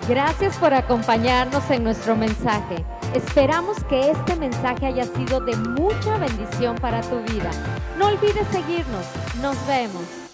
Gracias 0.08 0.56
por 0.56 0.74
acompañarnos 0.74 1.70
en 1.70 1.84
nuestro 1.84 2.16
mensaje. 2.16 2.84
Esperamos 3.14 3.84
que 3.84 4.10
este 4.10 4.34
mensaje 4.34 4.86
haya 4.86 5.04
sido 5.04 5.38
de 5.40 5.54
mucha 5.56 6.18
bendición 6.18 6.74
para 6.76 7.00
tu 7.02 7.20
vida. 7.32 7.50
No 7.96 8.08
olvides 8.08 8.46
seguirnos. 8.48 9.06
Nos 9.40 9.56
vemos. 9.68 10.29